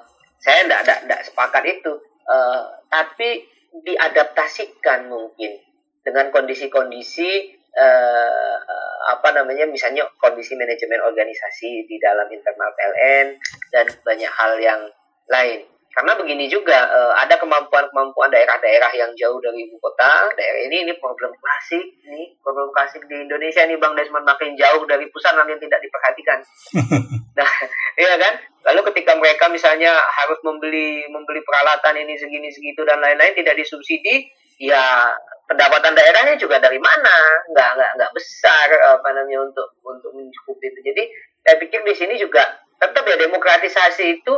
saya 0.42 0.66
tidak 0.66 0.80
tidak 0.85 0.98
tidak 1.06 1.20
sepakat 1.30 1.64
itu. 1.70 1.92
Eh, 2.26 2.62
tapi 2.90 3.30
diadaptasikan 3.72 5.08
mungkin 5.08 5.56
dengan 6.02 6.28
kondisi-kondisi 6.35 7.62
eh, 7.76 8.56
apa 9.02 9.28
namanya 9.35 9.66
misalnya 9.66 10.06
kondisi 10.20 10.54
manajemen 10.54 11.02
organisasi 11.02 11.85
di 11.88 11.96
dalam 11.98 12.28
internal 12.30 12.70
PLN 12.76 13.26
dan 13.72 13.87
banyak 14.04 14.32
hal 14.32 14.52
yang 14.61 14.80
lain. 15.28 15.61
Karena 15.92 16.16
begini 16.16 16.48
juga 16.48 16.88
eh, 16.88 17.12
ada 17.20 17.37
kemampuan-kemampuan 17.37 18.32
daerah-daerah 18.32 18.92
yang 18.96 19.12
jauh 19.12 19.37
dari 19.44 19.68
ibu 19.68 19.76
kota. 19.76 20.32
Daerah 20.32 20.61
ini 20.68 20.88
ini 20.88 20.92
problem 20.96 21.37
klasik, 21.37 21.85
ini 22.08 22.32
problem 22.40 22.72
klasik 22.72 23.04
di 23.04 23.28
Indonesia 23.28 23.61
nih 23.68 23.76
Bang 23.76 23.92
Desmond 23.92 24.24
makin 24.24 24.56
jauh 24.56 24.88
dari 24.88 25.04
pusat 25.12 25.37
makin 25.37 25.61
tidak 25.61 25.80
diperhatikan. 25.85 26.38
Nah, 27.32 27.48
iya 28.02 28.14
kan? 28.20 28.35
Lalu 28.70 28.92
ketika 28.92 29.16
mereka 29.16 29.48
misalnya 29.48 29.96
harus 29.96 30.38
membeli 30.44 31.08
membeli 31.08 31.40
peralatan 31.42 31.96
ini 32.04 32.14
segini 32.14 32.52
segitu 32.52 32.85
dan 32.85 33.00
lain-lain 33.00 33.32
tidak 33.35 33.56
disubsidi, 33.56 34.28
ya 34.62 35.11
pendapatan 35.51 35.98
daerahnya 35.98 36.38
juga 36.38 36.62
dari 36.62 36.79
mana? 36.79 37.42
Nggak 37.51 37.70
nggak 37.75 37.90
nggak 37.98 38.12
besar 38.14 38.66
apa 38.94 39.09
namanya 39.11 39.51
untuk 39.51 39.75
untuk 39.83 40.14
mencukupi 40.14 40.70
itu. 40.70 40.81
Jadi 40.87 41.03
saya 41.42 41.57
pikir 41.59 41.83
di 41.83 41.94
sini 41.98 42.14
juga 42.22 42.62
tetap 42.79 43.03
ya 43.03 43.18
demokratisasi 43.18 44.22
itu 44.22 44.35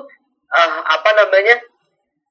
eh, 0.48 0.78
apa 0.80 1.10
namanya 1.12 1.60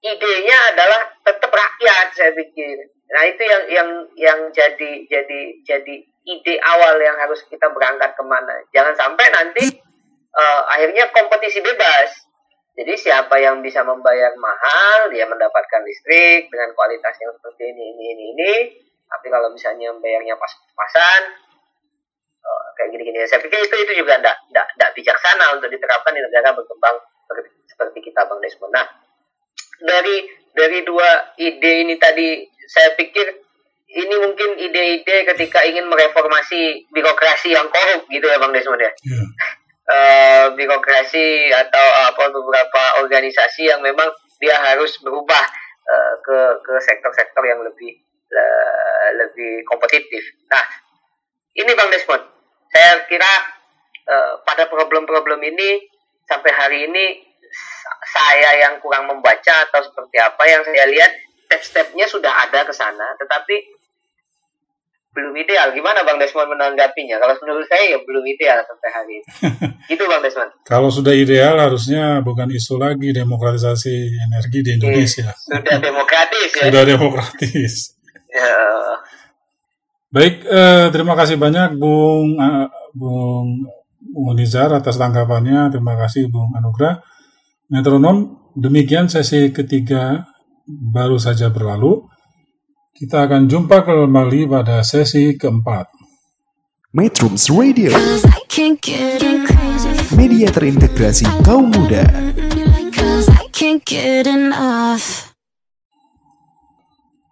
idenya 0.01 0.57
adalah 0.73 1.01
tetap 1.21 1.53
rakyat 1.53 2.07
saya 2.17 2.33
pikir. 2.33 2.89
Nah 3.13 3.23
itu 3.29 3.43
yang 3.45 3.63
yang 3.69 3.89
yang 4.17 4.39
jadi 4.49 5.05
jadi 5.05 5.41
jadi 5.61 5.95
ide 6.23 6.55
awal 6.65 6.97
yang 6.97 7.15
harus 7.21 7.45
kita 7.45 7.69
berangkat 7.69 8.17
ke 8.17 8.23
mana. 8.25 8.57
Jangan 8.73 8.97
sampai 8.97 9.25
nanti 9.29 9.65
eh, 10.33 10.61
akhirnya 10.73 11.13
kompetisi 11.13 11.61
bebas. 11.61 12.32
Jadi 12.73 12.93
siapa 12.97 13.37
yang 13.37 13.61
bisa 13.61 13.85
membayar 13.85 14.33
mahal, 14.33 15.13
dia 15.13 15.29
mendapatkan 15.29 15.81
listrik 15.85 16.49
dengan 16.49 16.73
kualitas 16.73 17.13
yang 17.21 17.29
seperti 17.37 17.69
ini, 17.69 17.83
ini, 17.93 18.05
ini, 18.17 18.23
ini. 18.33 18.53
Tapi 19.05 19.29
kalau 19.29 19.53
misalnya 19.53 19.93
membayarnya 19.93 20.33
pas-pasan, 20.33 21.21
eh, 22.41 22.65
kayak 22.73 22.89
gini-gini. 22.97 23.29
Saya 23.29 23.45
pikir 23.45 23.61
itu 23.61 23.75
itu 23.77 23.93
juga 24.01 24.17
tidak 24.17 24.41
tidak 24.49 24.89
bijaksana 24.97 25.53
untuk 25.53 25.69
diterapkan 25.69 26.17
di 26.17 26.21
negara 26.25 26.49
berkembang 26.57 26.97
seperti, 26.97 27.49
seperti 27.69 27.99
kita, 28.09 28.25
Bang 28.25 28.41
Desmond. 28.41 28.73
Nah, 28.73 28.87
dari 29.85 30.25
dari 30.57 30.79
dua 30.81 31.37
ide 31.37 31.85
ini 31.85 31.93
tadi, 32.01 32.41
saya 32.65 32.97
pikir 32.97 33.37
ini 33.93 34.15
mungkin 34.17 34.57
ide-ide 34.57 35.29
ketika 35.29 35.61
ingin 35.61 35.85
mereformasi 35.85 36.89
birokrasi 36.89 37.53
yang 37.53 37.69
korup 37.69 38.09
gitu 38.09 38.25
ya, 38.25 38.41
Bang 38.41 38.49
Desmond 38.49 38.81
ya 38.81 38.89
Ya. 39.05 39.21
Eh, 39.93 40.45
birokrasi 40.57 41.53
atau 41.53 41.85
apa 42.09 42.33
beberapa 42.33 42.81
organisasi 43.05 43.69
yang 43.69 43.81
memang 43.85 44.09
dia 44.41 44.57
harus 44.57 44.97
berubah 45.05 45.43
eh, 45.85 46.13
ke 46.25 46.37
ke 46.65 46.73
sektor-sektor 46.81 47.43
yang 47.45 47.61
lebih 47.61 47.93
le- 48.33 49.11
lebih 49.21 49.61
kompetitif. 49.69 50.23
Nah, 50.49 50.63
ini 51.53 51.71
Bang 51.77 51.93
Desmond, 51.93 52.25
saya 52.73 53.05
kira 53.05 53.33
eh, 54.09 54.33
pada 54.41 54.65
problem-problem 54.65 55.39
ini 55.45 55.85
sampai 56.25 56.51
hari 56.51 56.79
ini 56.89 57.05
sa- 57.53 57.99
saya 58.09 58.49
yang 58.65 58.81
kurang 58.81 59.05
membaca 59.05 59.53
atau 59.69 59.85
seperti 59.85 60.17
apa 60.17 60.43
yang 60.49 60.61
saya 60.65 60.85
lihat 60.89 61.11
step-stepnya 61.45 62.09
sudah 62.09 62.33
ada 62.49 62.65
ke 62.65 62.73
sana, 62.73 63.13
tetapi 63.21 63.82
belum 65.13 65.33
ideal. 65.37 65.69
Gimana 65.71 66.01
Bang 66.01 66.17
Desmond 66.17 66.49
menanggapinya? 66.57 67.21
Kalau 67.21 67.37
menurut 67.45 67.65
saya 67.69 67.93
ya 67.93 67.97
belum 68.01 68.25
ideal 68.25 68.59
sampai 68.65 68.89
hari 68.89 69.11
ini. 69.21 69.25
Itu 69.93 70.03
Bang 70.09 70.25
Desmond. 70.25 70.51
Kalau 70.65 70.89
sudah 70.89 71.13
ideal 71.13 71.55
harusnya 71.61 72.19
bukan 72.25 72.49
isu 72.49 72.81
lagi 72.81 73.13
demokratisasi 73.13 73.95
energi 74.25 74.59
di 74.65 74.71
Indonesia. 74.75 75.29
Sudah 75.37 75.77
demokratis 75.77 76.49
ya. 76.57 76.63
Sudah 76.67 76.83
demokratis. 76.83 77.73
Ya, 78.33 78.49
Baik, 80.09 80.41
eh, 80.41 80.89
terima 80.89 81.13
kasih 81.13 81.37
banyak 81.37 81.77
Bung 81.77 82.33
eh, 82.33 82.65
Bung 82.97 83.61
Munizar 84.13 84.73
atas 84.73 84.97
tanggapannya. 84.97 85.69
Terima 85.69 85.93
kasih 85.93 86.33
Bung 86.33 86.49
Anugrah. 86.57 86.97
Metronom, 87.69 88.49
demikian 88.57 89.05
sesi 89.05 89.53
ketiga 89.53 90.25
baru 90.65 91.21
saja 91.21 91.53
berlalu. 91.53 92.09
Kita 92.93 93.25
akan 93.25 93.49
jumpa 93.49 93.81
kembali 93.89 94.45
pada 94.45 94.85
sesi 94.85 95.33
keempat. 95.33 95.89
Metrums 96.93 97.49
Radio, 97.49 97.89
media 100.13 100.47
terintegrasi 100.53 101.25
kaum 101.41 101.73
muda. 101.73 102.05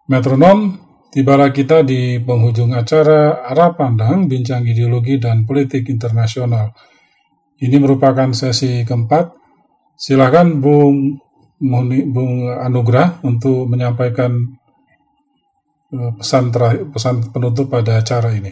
Metronom, 0.10 0.82
tibalah 1.13 1.54
kita 1.54 1.86
di 1.86 2.17
penghujung 2.17 2.74
acara 2.74 3.45
Arah 3.45 3.78
Pandang 3.78 4.26
Bincang 4.26 4.65
Ideologi 4.65 5.21
dan 5.21 5.45
Politik 5.45 5.93
Internasional. 5.93 6.74
Ini 7.62 7.78
merupakan 7.78 8.34
sesi 8.34 8.82
keempat. 8.82 9.30
Silakan 9.93 10.58
Bung 10.58 11.21
Bung 12.10 12.50
Anugrah 12.50 13.21
untuk 13.21 13.69
menyampaikan 13.69 14.58
pesan 15.91 16.56
terakhir, 16.56 16.88
pesan 16.88 17.15
penutup 17.36 17.67
pada 17.67 17.99
acara 17.99 18.32
ini. 18.32 18.51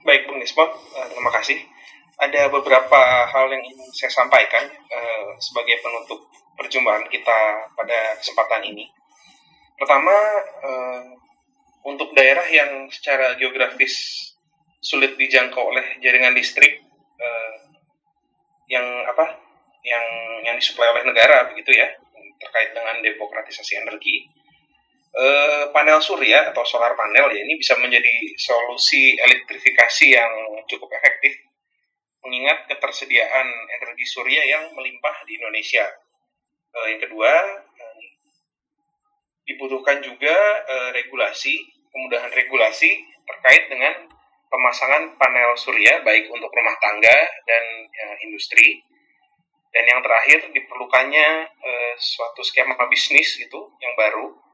Baik, 0.00 0.24
Bung 0.24 0.40
Desmond, 0.40 0.72
eh, 0.72 1.06
terima 1.12 1.30
kasih. 1.36 1.58
Ada 2.18 2.48
beberapa 2.48 3.00
hal 3.28 3.46
yang 3.52 3.62
ingin 3.62 3.88
saya 3.92 4.10
sampaikan 4.10 4.64
eh, 4.66 5.28
sebagai 5.38 5.76
penutup 5.84 6.24
perjumpaan 6.56 7.04
kita 7.12 7.68
pada 7.76 7.98
kesempatan 8.16 8.64
ini. 8.64 8.88
Pertama, 9.76 10.16
eh, 10.64 11.04
untuk 11.84 12.16
daerah 12.16 12.48
yang 12.48 12.88
secara 12.88 13.36
geografis 13.36 14.24
sulit 14.80 15.14
dijangkau 15.20 15.62
oleh 15.62 16.00
jaringan 16.00 16.32
listrik 16.32 16.80
eh, 17.20 17.56
yang 18.72 19.04
apa, 19.04 19.36
yang 19.84 20.04
yang 20.48 20.56
disuplai 20.56 20.88
oleh 20.96 21.04
negara 21.04 21.52
begitu 21.52 21.76
ya, 21.76 21.92
terkait 22.40 22.72
dengan 22.72 23.04
demokratisasi 23.04 23.84
energi 23.84 24.37
eh, 25.18 25.64
panel 25.74 25.98
surya 25.98 26.54
atau 26.54 26.62
solar 26.62 26.94
panel 26.94 27.34
ya 27.34 27.42
ini 27.42 27.58
bisa 27.58 27.74
menjadi 27.74 28.14
solusi 28.38 29.18
elektrifikasi 29.18 30.06
yang 30.14 30.30
cukup 30.70 30.88
efektif 30.94 31.34
mengingat 32.22 32.66
ketersediaan 32.70 33.46
energi 33.78 34.06
surya 34.06 34.42
yang 34.46 34.64
melimpah 34.74 35.22
di 35.26 35.38
Indonesia. 35.38 35.86
Eh, 36.74 36.86
yang 36.94 37.00
kedua, 37.02 37.32
eh, 37.78 38.02
dibutuhkan 39.48 40.02
juga 40.04 40.36
eh, 40.66 40.90
regulasi, 40.92 41.56
kemudahan 41.88 42.30
regulasi 42.30 42.90
terkait 43.24 43.70
dengan 43.72 44.06
pemasangan 44.48 45.16
panel 45.20 45.52
surya 45.56 46.00
baik 46.04 46.28
untuk 46.32 46.52
rumah 46.52 46.76
tangga 46.78 47.18
dan 47.46 47.64
eh, 47.88 48.16
industri. 48.28 48.82
Dan 49.68 49.84
yang 49.84 50.00
terakhir 50.00 50.48
diperlukannya 50.48 51.28
eh, 51.48 51.94
suatu 51.96 52.40
skema 52.40 52.76
bisnis 52.88 53.36
gitu 53.36 53.72
yang 53.80 53.92
baru 53.96 54.47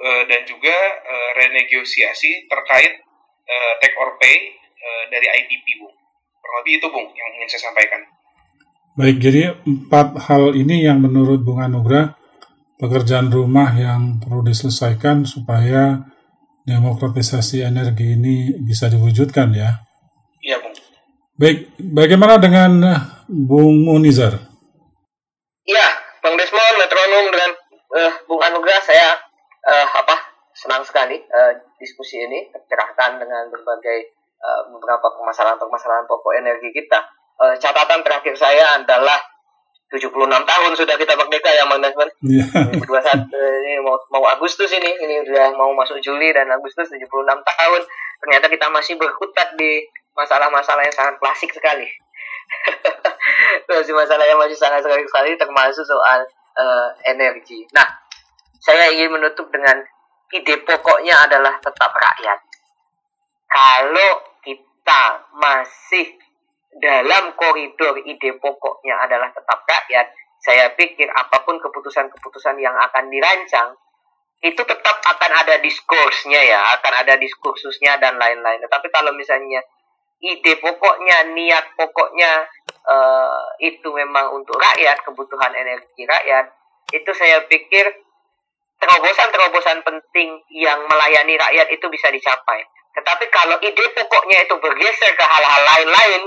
eh, 0.00 0.22
dan 0.24 0.40
juga 0.48 0.76
eh, 1.04 1.30
renegosiasi 1.36 2.48
terkait 2.48 2.92
eh, 3.44 3.72
take 3.84 3.96
or 4.00 4.16
pay 4.16 4.56
eh, 4.56 5.04
dari 5.12 5.28
IPP, 5.28 5.66
Bung. 5.84 5.94
Kurang 6.40 6.56
lebih 6.64 6.72
itu, 6.80 6.86
Bung, 6.88 7.06
yang 7.12 7.28
ingin 7.36 7.48
saya 7.52 7.62
sampaikan. 7.68 8.00
Baik, 8.96 9.16
jadi 9.22 9.54
empat 9.62 10.18
hal 10.26 10.56
ini 10.56 10.88
yang 10.88 10.98
menurut 11.04 11.44
Bung 11.44 11.62
Anugrah 11.62 12.16
pekerjaan 12.80 13.28
rumah 13.28 13.76
yang 13.76 14.18
perlu 14.18 14.40
diselesaikan 14.40 15.28
supaya 15.28 16.00
demokratisasi 16.64 17.60
energi 17.60 18.16
ini 18.16 18.56
bisa 18.64 18.88
diwujudkan 18.88 19.52
ya. 19.52 19.84
Iya, 20.40 20.56
Bung. 20.64 20.74
Baik, 21.36 21.76
bagaimana 21.76 22.40
dengan 22.40 22.72
Bung 23.28 23.84
Munizar? 23.84 24.36
Iya, 25.64 25.86
Bang 26.20 26.34
Desmond, 26.36 26.76
metronom 26.80 27.26
dengan 27.30 27.50
eh, 28.00 28.12
Bung 28.26 28.42
Anugrah, 28.42 28.80
saya 28.84 29.29
eh, 29.70 29.86
apa 29.86 30.16
senang 30.50 30.82
sekali 30.82 31.14
eh, 31.14 31.52
diskusi 31.78 32.18
ini 32.18 32.50
tercerahkan 32.50 33.22
dengan 33.22 33.46
berbagai 33.54 33.98
eh, 34.42 34.62
beberapa 34.74 35.06
permasalahan-permasalahan 35.14 36.10
pokok 36.10 36.34
energi 36.34 36.74
kita. 36.74 36.98
Eh, 37.40 37.54
catatan 37.62 38.02
terakhir 38.02 38.34
saya 38.34 38.82
adalah 38.82 39.16
76 39.90 40.14
tahun 40.22 40.70
sudah 40.78 40.94
kita 40.94 41.18
merdeka 41.18 41.50
ya, 41.50 41.66
Bang 41.66 41.82
Desmond. 41.82 42.14
Ya, 42.22 42.46
2021 42.78 43.26
ini 43.34 43.82
mau 43.82 43.98
mau 44.14 44.22
Agustus 44.30 44.70
ini 44.70 44.90
ini 45.02 45.18
udah 45.26 45.50
mau 45.58 45.74
masuk 45.74 45.98
Juli 45.98 46.30
dan 46.30 46.46
Agustus 46.46 46.86
76 46.86 47.10
tahun 47.26 47.82
ternyata 48.20 48.46
kita 48.52 48.68
masih 48.70 48.94
berkutat 49.00 49.56
di 49.56 49.82
masalah-masalah 50.14 50.84
yang 50.84 50.94
sangat 50.94 51.16
klasik 51.16 51.50
sekali 51.50 51.88
masih 53.70 53.96
masalah 53.96 54.24
yang 54.28 54.36
masih 54.36 54.58
sangat 54.58 54.84
sekali 54.84 55.02
sekali 55.08 55.30
termasuk 55.40 55.86
soal 55.86 56.20
eh, 56.60 56.88
energi 57.08 57.64
nah 57.72 57.88
saya 58.60 58.92
ingin 58.92 59.16
menutup 59.16 59.48
dengan 59.48 59.80
ide 60.30 60.62
pokoknya 60.62 61.26
adalah 61.26 61.58
tetap 61.58 61.90
rakyat 61.90 62.38
kalau 63.50 64.12
kita 64.46 65.26
masih 65.34 66.20
dalam 66.78 67.34
koridor 67.34 67.98
ide 68.06 68.38
pokoknya 68.38 68.94
adalah 69.02 69.26
tetap 69.34 69.66
rakyat, 69.66 70.06
saya 70.38 70.70
pikir 70.78 71.10
apa 71.10 71.42
pun 71.42 71.58
keputusan-keputusan 71.58 72.56
yang 72.62 72.72
akan 72.78 73.10
dirancang 73.10 73.74
itu 74.40 74.62
tetap 74.64 74.96
akan 75.04 75.32
ada 75.44 75.60
diskursnya 75.60 76.40
ya, 76.40 76.72
akan 76.80 77.04
ada 77.04 77.20
diskursusnya 77.20 78.00
dan 78.00 78.16
lain-lain. 78.16 78.64
Tapi 78.64 78.88
kalau 78.88 79.12
misalnya 79.12 79.60
ide 80.22 80.56
pokoknya, 80.56 81.28
niat 81.36 81.76
pokoknya 81.76 82.48
uh, 82.88 83.44
itu 83.60 83.84
memang 83.92 84.32
untuk 84.32 84.56
rakyat, 84.56 85.04
kebutuhan 85.04 85.52
energi 85.52 86.08
rakyat, 86.08 86.56
itu 86.96 87.10
saya 87.12 87.44
pikir 87.52 87.84
terobosan-terobosan 88.80 89.84
penting 89.84 90.40
yang 90.56 90.80
melayani 90.88 91.36
rakyat 91.36 91.68
itu 91.68 91.86
bisa 91.92 92.08
dicapai. 92.08 92.64
Tetapi 92.96 93.24
kalau 93.30 93.56
ide 93.62 93.84
pokoknya 93.94 94.48
itu 94.48 94.54
bergeser 94.58 95.12
ke 95.14 95.24
hal-hal 95.24 95.62
lain-lain, 95.62 96.22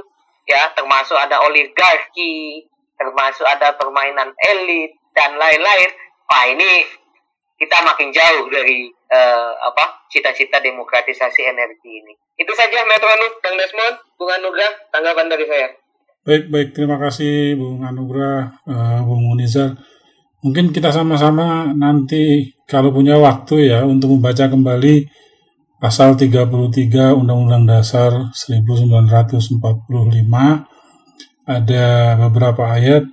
ya 0.47 0.71
termasuk 0.77 1.17
ada 1.17 1.43
oligarki, 1.43 2.63
termasuk 2.95 3.43
ada 3.43 3.75
permainan 3.75 4.31
elit 4.53 4.95
dan 5.11 5.35
lain-lain, 5.35 5.89
wah 6.29 6.45
ini 6.47 6.87
kita 7.59 7.77
makin 7.83 8.09
jauh 8.11 8.47
dari 8.49 8.87
uh, 9.11 9.51
apa 9.59 10.07
cita-cita 10.09 10.59
demokratisasi 10.59 11.41
energi 11.47 11.89
ini. 11.89 12.13
Itu 12.35 12.51
saja 12.57 12.81
Metronom, 12.85 13.39
Bang 13.39 13.55
Desmond, 13.55 13.95
Bung 14.17 14.31
Anugrah, 14.33 14.73
tanggapan 14.89 15.29
dari 15.29 15.45
saya. 15.45 15.67
Baik, 16.23 16.47
baik. 16.49 16.69
Terima 16.73 16.97
kasih 16.97 17.59
Bung 17.59 17.83
Anugrah, 17.83 18.55
uh, 18.65 18.99
Bung 19.03 19.27
Munizar. 19.27 19.75
Mungkin 20.43 20.75
kita 20.75 20.91
sama-sama 20.91 21.71
nanti 21.71 22.51
kalau 22.67 22.91
punya 22.91 23.15
waktu 23.15 23.71
ya 23.71 23.87
untuk 23.87 24.19
membaca 24.19 24.51
kembali 24.51 25.07
pasal 25.79 26.19
33 26.19 27.15
Undang-Undang 27.15 27.63
Dasar 27.63 28.27
1945 28.35 29.63
ada 31.47 31.87
beberapa 32.27 32.63
ayat 32.75 33.07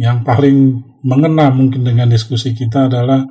yang 0.00 0.24
paling 0.24 0.80
mengena 1.04 1.52
mungkin 1.52 1.84
dengan 1.84 2.08
diskusi 2.08 2.56
kita 2.56 2.88
adalah 2.88 3.28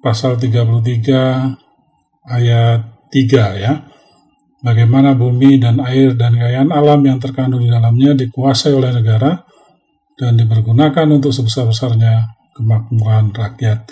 pasal 0.00 0.40
33 0.40 2.24
ayat 2.24 2.80
3 3.12 3.64
ya. 3.64 3.84
Bagaimana 4.64 5.12
bumi 5.12 5.60
dan 5.60 5.76
air 5.84 6.16
dan 6.16 6.40
kekayaan 6.40 6.72
alam 6.72 7.04
yang 7.04 7.20
terkandung 7.20 7.60
di 7.60 7.68
dalamnya 7.68 8.16
dikuasai 8.16 8.72
oleh 8.72 8.96
negara 8.96 9.44
dan 10.14 10.38
dipergunakan 10.38 11.06
untuk 11.10 11.34
sebesar-besarnya 11.34 12.38
kemakmuran 12.54 13.34
rakyat. 13.34 13.90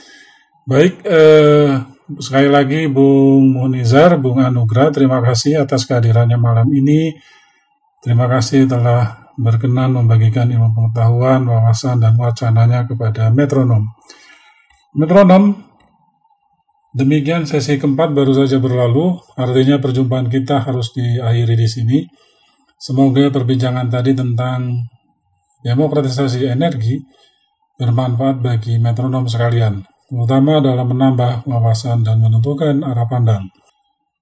Baik, 0.62 1.02
eh, 1.02 1.82
sekali 2.22 2.48
lagi 2.50 2.86
Bung 2.86 3.50
Munizar, 3.50 4.14
Bung 4.22 4.38
Anugrah, 4.38 4.94
terima 4.94 5.18
kasih 5.18 5.66
atas 5.66 5.82
kehadirannya 5.84 6.38
malam 6.38 6.70
ini. 6.70 7.14
Terima 8.02 8.26
kasih 8.30 8.66
telah 8.66 9.30
berkenan 9.38 9.94
membagikan 9.94 10.50
ilmu 10.50 10.74
pengetahuan, 10.74 11.46
wawasan, 11.46 12.02
dan 12.02 12.14
wacananya 12.18 12.86
kepada 12.86 13.30
metronom. 13.30 13.90
Metronom, 14.94 15.72
Demikian 16.92 17.48
sesi 17.48 17.80
keempat 17.80 18.12
baru 18.12 18.36
saja 18.36 18.60
berlalu, 18.60 19.16
artinya 19.32 19.80
perjumpaan 19.80 20.28
kita 20.28 20.60
harus 20.60 20.92
diakhiri 20.92 21.56
di 21.56 21.64
sini. 21.64 21.98
Semoga 22.76 23.32
perbincangan 23.32 23.88
tadi 23.88 24.12
tentang 24.12 24.76
demokratisasi 25.62 26.46
energi 26.50 27.00
bermanfaat 27.78 28.38
bagi 28.38 28.78
metronom 28.78 29.26
sekalian, 29.26 29.82
terutama 30.06 30.62
dalam 30.62 30.90
menambah 30.92 31.48
wawasan 31.48 32.06
dan 32.06 32.22
menentukan 32.22 32.82
arah 32.84 33.08
pandang. 33.08 33.48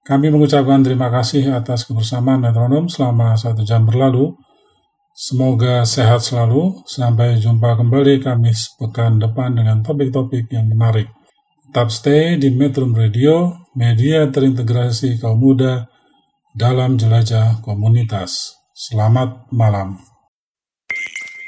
Kami 0.00 0.32
mengucapkan 0.32 0.80
terima 0.80 1.12
kasih 1.12 1.52
atas 1.52 1.84
kebersamaan 1.84 2.40
metronom 2.40 2.88
selama 2.88 3.36
satu 3.36 3.60
jam 3.62 3.84
berlalu. 3.84 4.32
Semoga 5.12 5.84
sehat 5.84 6.24
selalu. 6.24 6.80
Sampai 6.88 7.36
jumpa 7.36 7.76
kembali 7.76 8.24
Kamis 8.24 8.74
pekan 8.80 9.20
depan 9.20 9.52
dengan 9.52 9.84
topik-topik 9.84 10.48
yang 10.48 10.72
menarik. 10.72 11.12
Tetap 11.68 11.92
stay 11.92 12.40
di 12.40 12.48
Metro 12.50 12.88
Radio, 12.90 13.68
media 13.76 14.26
terintegrasi 14.26 15.20
kaum 15.20 15.38
muda 15.38 15.86
dalam 16.56 16.98
jelajah 16.98 17.62
komunitas. 17.62 18.58
Selamat 18.74 19.46
malam. 19.52 20.09